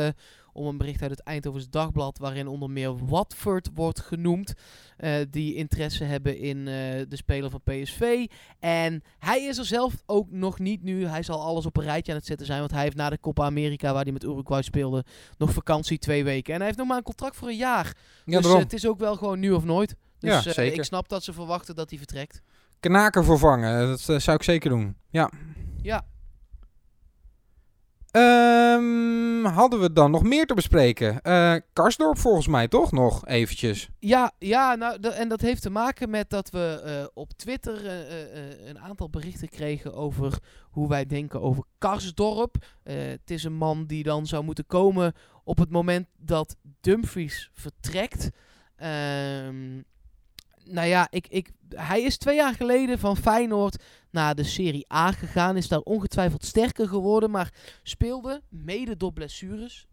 om 0.53 0.67
een 0.67 0.77
bericht 0.79 1.03
uit 1.03 1.11
het 1.11 1.21
Eindhovens 1.23 1.71
Dagblad, 1.71 2.19
waarin 2.19 2.47
onder 2.49 2.71
meer 2.71 3.07
Watford 3.07 3.69
wordt 3.75 4.01
genoemd, 4.01 4.55
eh, 4.97 5.15
die 5.31 5.55
interesse 5.55 6.05
hebben 6.05 6.39
in 6.39 6.59
eh, 6.59 6.75
de 7.09 7.17
speler 7.17 7.51
van 7.51 7.61
PSV. 7.65 8.27
En 8.59 9.03
hij 9.19 9.43
is 9.45 9.59
er 9.59 9.65
zelf 9.65 9.95
ook 10.07 10.31
nog 10.31 10.59
niet 10.59 10.83
nu. 10.83 11.07
Hij 11.07 11.23
zal 11.23 11.41
alles 11.43 11.67
op 11.67 11.77
een 11.77 11.83
rijtje 11.85 12.13
aan 12.13 12.19
het 12.19 12.27
zetten 12.27 12.47
zijn, 12.47 12.59
want 12.59 12.71
hij 12.71 12.83
heeft 12.83 12.97
na 12.97 13.11
de 13.11 13.21
Copa 13.21 13.45
America, 13.45 13.93
waar 13.93 14.03
hij 14.03 14.13
met 14.13 14.25
Uruguay 14.25 14.63
speelde, 14.63 15.05
nog 15.39 15.53
vakantie 15.53 15.99
twee 15.99 16.25
weken. 16.25 16.51
En 16.53 16.57
hij 16.57 16.67
heeft 16.67 16.79
nog 16.79 16.89
maar 16.89 16.97
een 16.97 17.03
contract 17.03 17.37
voor 17.37 17.49
een 17.49 17.57
jaar. 17.57 17.97
Ja, 18.25 18.41
dus 18.41 18.53
eh, 18.53 18.59
het 18.59 18.73
is 18.73 18.87
ook 18.87 18.99
wel 18.99 19.17
gewoon 19.17 19.39
nu 19.39 19.51
of 19.53 19.65
nooit. 19.65 19.95
Dus 20.19 20.31
Ja, 20.45 20.53
zeker. 20.53 20.79
ik 20.79 20.85
snap 20.85 21.09
dat 21.09 21.25
ze 21.25 21.33
verwachten 21.33 21.75
dat 21.75 21.89
hij 21.91 21.99
vertrekt. 21.99 22.43
Knaker 22.81 23.25
vervangen, 23.25 23.89
dat 23.89 24.01
zou 24.23 24.37
ik 24.37 24.43
zeker 24.43 24.71
doen. 24.71 24.97
Ja. 25.11 25.31
Ja, 25.83 26.05
Ehm, 28.11 29.45
hadden 29.45 29.81
we 29.81 29.93
dan 29.93 30.11
nog 30.11 30.23
meer 30.23 30.47
te 30.47 30.55
bespreken? 30.55 31.23
Eh 31.23 31.55
Karsdorp 31.73 32.19
volgens 32.19 32.47
mij 32.47 32.69
toch 32.69 32.93
nog 32.93 33.27
eventjes. 33.27 33.89
Ja, 33.99 34.33
ja 34.39 34.75
nou, 34.75 35.09
en 35.09 35.29
dat 35.29 35.41
heeft 35.41 35.63
te 35.63 35.71
maken 35.71 36.11
met 36.11 36.31
dat 36.31 36.51
we 36.51 36.81
eh, 36.85 37.07
op 37.15 37.33
Twitter 37.33 37.87
eh, 37.87 38.69
een 38.69 38.79
aantal 38.79 39.11
berichten 39.11 39.49
kregen 39.49 39.95
over 39.95 40.39
hoe 40.71 40.89
wij 40.89 41.07
denken 41.07 41.41
over 41.41 41.65
Karsdorp. 41.79 42.57
Het 42.83 43.31
is 43.31 43.45
een 43.45 43.57
man 43.57 43.87
die 43.87 44.03
dan 44.03 44.27
zou 44.27 44.45
moeten 44.45 44.67
komen 44.67 45.13
op 45.45 45.59
het 45.59 45.71
moment 45.71 46.07
dat 46.17 46.57
Dumfries 46.81 47.51
vertrekt. 47.53 48.31
Ehm, 48.77 49.83
nou 50.71 50.89
ja, 50.89 51.07
ik, 51.11 51.27
ik, 51.29 51.51
hij 51.75 52.03
is 52.03 52.17
twee 52.17 52.37
jaar 52.37 52.55
geleden 52.55 52.99
van 52.99 53.17
Feyenoord 53.17 53.83
naar 54.11 54.35
de 54.35 54.45
Serie 54.45 54.93
A 54.93 55.13
gegaan. 55.13 55.57
Is 55.57 55.69
daar 55.69 55.81
ongetwijfeld 55.81 56.45
sterker 56.45 56.89
geworden, 56.89 57.31
maar 57.31 57.53
speelde 57.83 58.43
mede 58.49 58.97
door 58.97 59.13
blessures. 59.13 59.89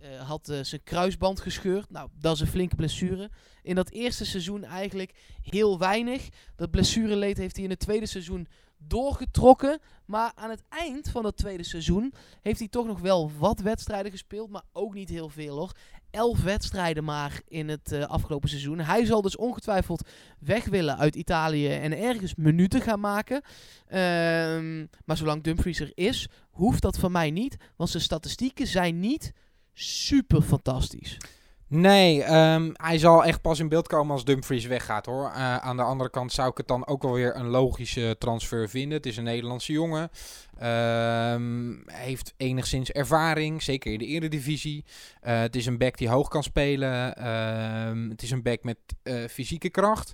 Eh, 0.00 0.20
had 0.28 0.48
eh, 0.48 0.58
zijn 0.62 0.82
kruisband 0.82 1.40
gescheurd. 1.40 1.90
Nou, 1.90 2.08
dat 2.18 2.34
is 2.34 2.40
een 2.40 2.46
flinke 2.46 2.74
blessure. 2.74 3.30
In 3.62 3.74
dat 3.74 3.90
eerste 3.90 4.24
seizoen 4.26 4.64
eigenlijk 4.64 5.14
heel 5.42 5.78
weinig. 5.78 6.28
Dat 6.56 6.70
blessureleed 6.70 7.36
heeft 7.36 7.54
hij 7.54 7.64
in 7.64 7.70
het 7.70 7.78
tweede 7.78 8.06
seizoen 8.06 8.48
doorgetrokken. 8.78 9.78
Maar 10.04 10.32
aan 10.34 10.50
het 10.50 10.62
eind 10.68 11.10
van 11.10 11.22
dat 11.22 11.36
tweede 11.36 11.62
seizoen 11.62 12.12
heeft 12.42 12.58
hij 12.58 12.68
toch 12.68 12.86
nog 12.86 13.00
wel 13.00 13.30
wat 13.38 13.60
wedstrijden 13.60 14.10
gespeeld. 14.10 14.50
Maar 14.50 14.64
ook 14.72 14.94
niet 14.94 15.08
heel 15.08 15.28
veel 15.28 15.56
hoor. 15.56 15.72
Elf 16.10 16.42
wedstrijden 16.42 17.04
maar 17.04 17.40
in 17.48 17.68
het 17.68 17.92
eh, 17.92 18.02
afgelopen 18.04 18.48
seizoen. 18.48 18.78
Hij 18.80 19.04
zal 19.04 19.22
dus 19.22 19.36
ongetwijfeld 19.36 20.08
weg 20.38 20.64
willen 20.64 20.98
uit 20.98 21.14
Italië 21.16 21.68
en 21.68 21.98
ergens 21.98 22.34
minuten 22.34 22.80
gaan 22.80 23.00
maken. 23.00 23.42
Ehm, 23.86 24.86
maar 25.04 25.16
zolang 25.16 25.42
Dumfries 25.42 25.80
er 25.80 25.92
is, 25.94 26.28
hoeft 26.50 26.82
dat 26.82 26.98
van 26.98 27.12
mij 27.12 27.30
niet. 27.30 27.56
Want 27.76 27.90
zijn 27.90 28.02
statistieken 28.02 28.66
zijn 28.66 29.00
niet 29.00 29.32
super 29.72 30.42
fantastisch. 30.42 31.16
Nee, 31.70 32.22
ehm, 32.22 32.70
hij 32.72 32.98
zal 32.98 33.24
echt 33.24 33.40
pas 33.40 33.58
in 33.58 33.68
beeld 33.68 33.86
komen 33.86 34.12
als 34.12 34.24
Dumfries 34.24 34.66
weggaat 34.66 35.06
hoor. 35.06 35.24
Eh, 35.24 35.56
aan 35.56 35.76
de 35.76 35.82
andere 35.82 36.10
kant 36.10 36.32
zou 36.32 36.50
ik 36.50 36.56
het 36.56 36.68
dan 36.68 36.86
ook 36.86 37.02
wel 37.02 37.12
weer 37.12 37.36
een 37.36 37.46
logische 37.46 38.16
transfer 38.18 38.68
vinden. 38.68 38.96
Het 38.96 39.06
is 39.06 39.16
een 39.16 39.24
Nederlandse 39.24 39.72
jongen. 39.72 40.10
Ehm, 40.58 41.74
heeft 41.86 42.34
enigszins 42.36 42.90
ervaring, 42.90 43.62
zeker 43.62 43.92
in 43.92 43.98
de 43.98 44.06
eredivisie. 44.06 44.84
Eh, 45.20 45.40
het 45.40 45.56
is 45.56 45.66
een 45.66 45.78
back 45.78 45.98
die 45.98 46.08
hoog 46.08 46.28
kan 46.28 46.42
spelen. 46.42 47.16
Ehm, 47.16 48.08
het 48.08 48.22
is 48.22 48.30
een 48.30 48.42
back 48.42 48.62
met 48.64 48.78
eh, 49.02 49.14
fysieke 49.28 49.70
kracht. 49.70 50.12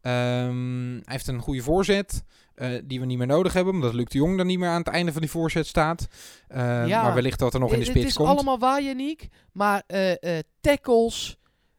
Hij 0.00 1.02
heeft 1.04 1.26
een 1.26 1.40
goede 1.40 1.62
voorzet. 1.62 2.24
Eh, 2.54 2.68
die 2.84 3.00
we 3.00 3.06
niet 3.06 3.18
meer 3.18 3.26
nodig 3.26 3.52
hebben, 3.52 3.74
omdat 3.74 3.94
Luc 3.94 4.04
de 4.08 4.18
Jong 4.18 4.36
dan 4.36 4.46
niet 4.46 4.58
meer 4.58 4.68
aan 4.68 4.78
het 4.78 4.88
einde 4.88 5.12
van 5.12 5.20
die 5.20 5.30
voorzet 5.30 5.66
staat. 5.66 6.06
Ehm, 6.48 6.86
Ja. 6.86 7.02
maar 7.02 7.14
wellicht 7.14 7.38
dat 7.38 7.54
er 7.54 7.60
nog 7.60 7.72
in 7.72 7.78
de 7.78 7.84
Eh, 7.84 7.90
spits 7.90 8.04
Het 8.04 8.10
is 8.12 8.16
komt. 8.18 8.28
allemaal 8.28 8.58
waar, 8.58 8.82
Yannick. 8.82 9.28
Maar 9.52 9.82
eh, 9.86 10.10
eh, 10.38 10.42
tackles, 10.60 11.36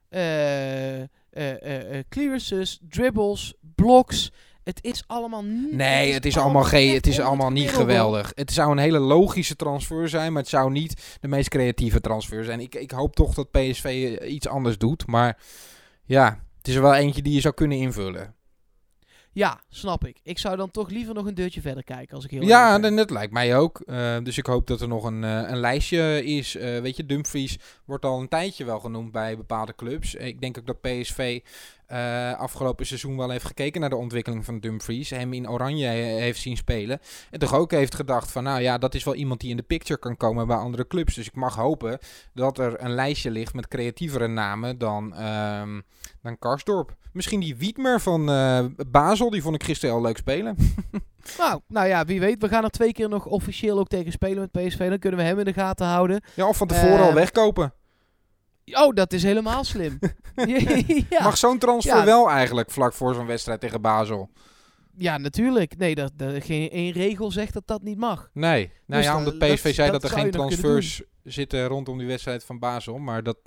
eh, 0.10 1.02
eh, 1.02 1.08
eh, 1.32 1.98
eh, 1.98 2.04
clearances, 2.10 2.80
dribbles, 2.90 3.54
blocks. 3.76 4.32
Het 4.64 4.84
is 4.84 5.04
allemaal 5.08 5.44
niet. 5.44 5.72
Nee, 5.72 6.14
het 6.14 6.26
is 6.26 6.38
allemaal, 6.38 6.64
geen, 6.64 6.94
het 6.94 7.08
is 7.08 7.20
allemaal 7.20 7.46
het 7.46 7.56
niet 7.56 7.70
geweldig. 7.70 8.32
Het 8.36 8.52
zou 8.52 8.72
een 8.72 8.78
hele 8.78 9.00
logische 9.00 9.56
transfer 9.56 10.10
zijn, 10.10 10.34
maar 10.34 10.42
het 10.42 10.52
zou 10.52 10.72
niet 10.72 11.18
de 11.22 11.28
meest 11.28 11.50
creatieve 11.50 12.02
transfer 12.02 12.44
zijn. 12.44 12.60
Ik, 12.60 12.76
ik 12.76 12.92
hoop 12.92 13.16
toch 13.16 13.34
dat 13.34 13.52
PSV 13.52 14.18
eh, 14.20 14.34
iets 14.34 14.48
anders 14.48 14.78
doet, 14.78 15.08
maar 15.08 15.38
ja, 16.06 16.40
het 16.58 16.68
is 16.68 16.76
er 16.76 16.82
wel 16.82 16.94
eentje 16.96 17.22
die 17.22 17.34
je 17.34 17.40
zou 17.42 17.54
kunnen 17.54 17.78
invullen. 17.78 18.35
Ja, 19.36 19.62
snap 19.70 20.06
ik. 20.06 20.20
Ik 20.24 20.38
zou 20.38 20.56
dan 20.56 20.72
toch 20.72 20.90
liever 20.90 21.14
nog 21.14 21.26
een 21.26 21.34
deurtje 21.34 21.62
verder 21.62 21.84
kijken, 21.84 22.16
als 22.16 22.26
ik 22.26 22.32
heel 22.32 22.42
Ja, 22.42 22.80
dat, 22.80 22.98
dat 22.98 23.10
lijkt 23.10 23.34
mij 23.34 23.58
ook. 23.58 23.80
Eh, 23.80 24.18
dus 24.24 24.38
ik 24.38 24.46
hoop 24.46 24.68
dat 24.68 24.82
er 24.82 24.88
nog 24.88 25.04
een, 25.04 25.24
eh, 25.24 25.50
een 25.50 25.58
lijstje 25.58 26.24
is. 26.24 26.56
Eh, 26.56 26.82
weet 26.82 26.98
je, 26.98 27.06
Dumfries 27.06 27.58
wordt 27.86 28.06
al 28.06 28.20
een 28.20 28.28
tijdje 28.28 28.66
wel 28.66 28.80
genoemd 28.80 29.12
bij 29.12 29.38
bepaalde 29.38 29.76
clubs. 29.76 30.16
Ik 30.16 30.42
denk 30.42 30.58
ook 30.58 30.66
dat 30.66 30.82
PSV 30.82 31.42
eh, 31.88 32.34
afgelopen 32.40 32.86
seizoen 32.86 33.18
wel 33.18 33.30
heeft 33.30 33.46
gekeken 33.46 33.82
naar 33.82 33.90
de 33.90 33.96
ontwikkeling 33.96 34.46
van 34.46 34.60
Dumfries. 34.60 35.10
Hem 35.10 35.34
in 35.34 35.50
Oranje 35.50 35.86
he- 35.88 35.94
heeft 36.20 36.40
zien 36.42 36.58
spelen. 36.58 37.00
En 37.32 37.40
toch 37.40 37.54
ook 37.56 37.72
heeft 37.72 37.96
gedacht 37.96 38.32
van, 38.32 38.44
nou 38.44 38.62
ja, 38.62 38.78
dat 38.78 38.96
is 38.96 39.04
wel 39.04 39.16
iemand 39.16 39.40
die 39.40 39.50
in 39.50 39.58
de 39.58 39.64
picture 39.64 40.00
kan 40.00 40.18
komen 40.18 40.48
bij 40.48 40.56
andere 40.58 40.88
clubs. 40.88 41.16
Dus 41.16 41.28
ik 41.28 41.36
mag 41.36 41.56
hopen 41.56 41.98
dat 42.34 42.58
er 42.60 42.84
een 42.84 42.94
lijstje 42.94 43.32
ligt 43.32 43.54
met 43.54 43.68
creatievere 43.68 44.28
namen 44.28 44.78
dan, 44.78 45.16
ehm 45.16 45.82
dan 46.22 46.40
Karsdorp. 46.40 46.96
Misschien 47.14 47.40
die 47.40 47.56
Wiedmer 47.56 48.02
van 48.02 48.30
eh 48.30 48.66
Basel, 48.88 49.30
die 49.30 49.42
vond 49.42 49.56
ik 49.56 49.64
gisteren 49.64 49.96
al 49.96 50.02
leuk 50.02 50.18
spelen. 50.18 50.56
Nou, 51.38 51.62
nou 51.68 51.88
ja, 51.88 52.06
wie 52.06 52.20
weet. 52.20 52.42
We 52.42 52.48
gaan 52.48 52.64
er 52.64 52.70
twee 52.70 52.92
keer 52.92 53.10
nog 53.10 53.26
officieel 53.26 53.80
ook 53.80 53.88
tegen 53.88 54.12
spelen 54.12 54.50
met 54.52 54.66
PSV. 54.68 54.90
Dan 54.90 55.00
kunnen 55.00 55.20
we 55.20 55.26
hem 55.26 55.40
in 55.40 55.46
de 55.46 55.54
gaten 55.54 55.86
houden. 55.88 56.22
Ja, 56.36 56.48
of 56.48 56.58
van 56.58 56.68
tevoren 56.68 57.00
Eh, 57.00 57.06
al 57.06 57.14
wegkopen. 57.14 57.74
Oh, 58.74 58.94
dat 58.96 59.14
is 59.14 59.24
helemaal 59.24 59.64
slim. 59.64 60.00
ja. 61.10 61.24
Mag 61.24 61.38
zo'n 61.38 61.58
transfer 61.58 61.96
Ja. 61.98 62.06
wel 62.06 62.30
eigenlijk 62.30 62.72
vlak 62.72 62.94
voor 62.94 63.14
zo'n 63.14 63.26
wedstrijd 63.26 63.60
tegen 63.60 63.82
Basel? 63.82 64.30
ja, 64.98 65.18
natuurlijk. 65.18 65.78
Nee, 65.78 65.96
dat, 65.96 66.12
dat, 66.16 66.44
geen 66.44 66.70
één 66.70 66.92
regel 66.92 67.32
zegt 67.32 67.54
dat 67.54 67.68
dat 67.68 67.82
niet 67.84 67.98
mag. 67.98 68.30
Nee. 68.34 68.72
Nou 68.86 69.02
Dus 69.02 69.04
ja, 69.12 69.18
dat- 69.24 69.34
omdat 69.34 69.50
PSV 69.50 69.64
dat- 69.64 69.74
zei 69.76 69.92
dat 69.92 70.02
dat 70.02 70.12
er 70.12 70.18
geen 70.18 70.32
transfers 70.32 71.02
zitten 71.24 71.68
rondom 71.68 71.98
die 71.98 72.08
wedstrijd 72.08 72.44
van 72.44 72.60
Basel. 72.60 72.98
Maar 72.98 73.24
dat... 73.24 73.38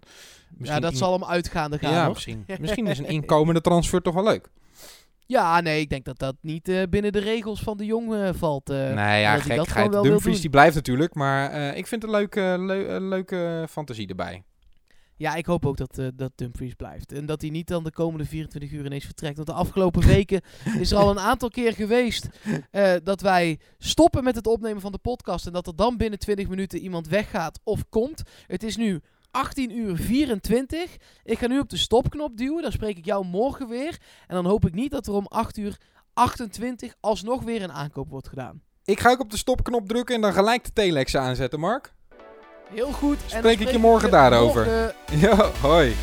ja, 0.59 0.81
dat 0.81 0.90
in- 0.92 0.96
zal 0.96 1.12
hem 1.12 1.24
uitgaande 1.24 1.78
gaan. 1.78 1.92
Ja, 1.92 2.04
hoor. 2.04 2.12
misschien. 2.12 2.44
misschien 2.61 2.87
is 2.87 2.98
een 2.98 3.07
inkomende 3.09 3.61
transfer 3.61 4.02
toch 4.02 4.14
wel 4.14 4.24
leuk. 4.24 4.48
Ja, 5.26 5.61
nee, 5.61 5.81
ik 5.81 5.88
denk 5.90 6.04
dat 6.04 6.18
dat 6.18 6.35
niet 6.40 6.68
eh, 6.68 6.83
binnen 6.90 7.12
de 7.12 7.18
regels 7.18 7.61
van 7.61 7.76
de 7.76 7.85
jong 7.85 8.14
eh, 8.14 8.28
valt. 8.35 8.70
eh. 8.70 8.76
nee, 8.76 9.20
ja, 9.20 9.38
gekheid. 9.38 9.92
Dumfries 9.92 10.40
die 10.40 10.50
blijft 10.50 10.74
natuurlijk. 10.74 11.14
Maar 11.14 11.76
ik 11.76 11.87
vind 11.87 12.04
een 12.04 12.11
leuke, 12.11 12.57
leuke 13.00 13.66
fantasie 13.70 14.09
erbij. 14.09 14.42
Ja, 15.18 15.35
ik 15.35 15.46
hoop 15.46 15.66
ook 15.66 15.76
dat, 15.76 15.98
eh, 15.98 16.07
dat 16.14 16.33
Dumfries 16.35 16.74
blijft. 16.74 17.12
En 17.12 17.26
dat 17.26 17.40
hij 17.40 17.50
niet 17.50 17.66
dan 17.66 17.85
de 17.85 17.90
komende 17.90 18.24
24 18.24 18.70
uur 18.70 18.85
ineens 18.85 19.04
vertrekt. 19.04 19.37
Want 19.37 19.48
de 19.48 19.54
afgelopen 19.54 20.07
weken 20.16 20.40
is 20.78 20.90
er 20.90 20.98
al 20.98 21.11
een 21.11 21.18
aantal 21.18 21.48
keer 21.48 21.72
geweest 21.72 22.28
eh, 22.70 22.94
dat 23.02 23.20
wij 23.20 23.59
stoppen 23.78 24.24
met 24.24 24.35
het 24.35 24.46
opnemen 24.46 24.81
van 24.81 24.92
de 24.92 24.98
podcast. 24.98 25.46
En 25.46 25.52
dat 25.52 25.66
er 25.66 25.76
dan 25.76 25.96
binnen 25.96 26.18
20 26.18 26.48
minuten 26.48 26.78
iemand 26.78 27.09
weggaat 27.09 27.61
of 27.64 27.88
komt. 27.88 28.22
Het 28.46 28.62
is 28.62 28.76
nu 28.76 29.00
18 29.31 29.78
uur 29.78 29.96
24. 29.96 30.96
Ik 31.24 31.38
ga 31.38 31.46
nu 31.46 31.59
op 31.59 31.68
de 31.68 31.76
stopknop 31.76 32.37
duwen. 32.37 32.62
Dan 32.62 32.72
spreek 32.72 32.98
ik 32.98 33.04
jou 33.04 33.24
morgen 33.24 33.68
weer. 33.68 33.98
En 34.26 34.35
dan 34.35 34.46
hoop 34.46 34.66
ik 34.66 34.74
niet 34.74 34.90
dat 34.90 35.07
er 35.07 35.12
om 35.12 35.26
8 35.26 35.57
uur 35.57 35.76
28 36.12 36.94
alsnog 37.00 37.42
weer 37.42 37.62
een 37.62 37.72
aankoop 37.72 38.11
wordt 38.11 38.28
gedaan. 38.28 38.62
Ik 38.85 39.00
ga 39.00 39.11
ook 39.11 39.20
op 39.20 39.31
de 39.31 39.37
stopknop 39.37 39.88
drukken 39.88 40.14
en 40.14 40.20
dan 40.20 40.33
gelijk 40.33 40.64
de 40.64 40.72
telex 40.72 41.16
aanzetten, 41.16 41.61
Mark. 41.61 41.96
Heel 42.74 42.92
goed. 42.92 43.16
En 43.16 43.28
dan 43.31 43.38
Spreek 43.38 43.61
ik 43.61 43.70
je 43.70 43.78
morgen 43.78 44.11
daarover. 44.11 44.64
morgen. 44.64 44.92
Ja, 45.28 45.50
hoi. 45.61 45.94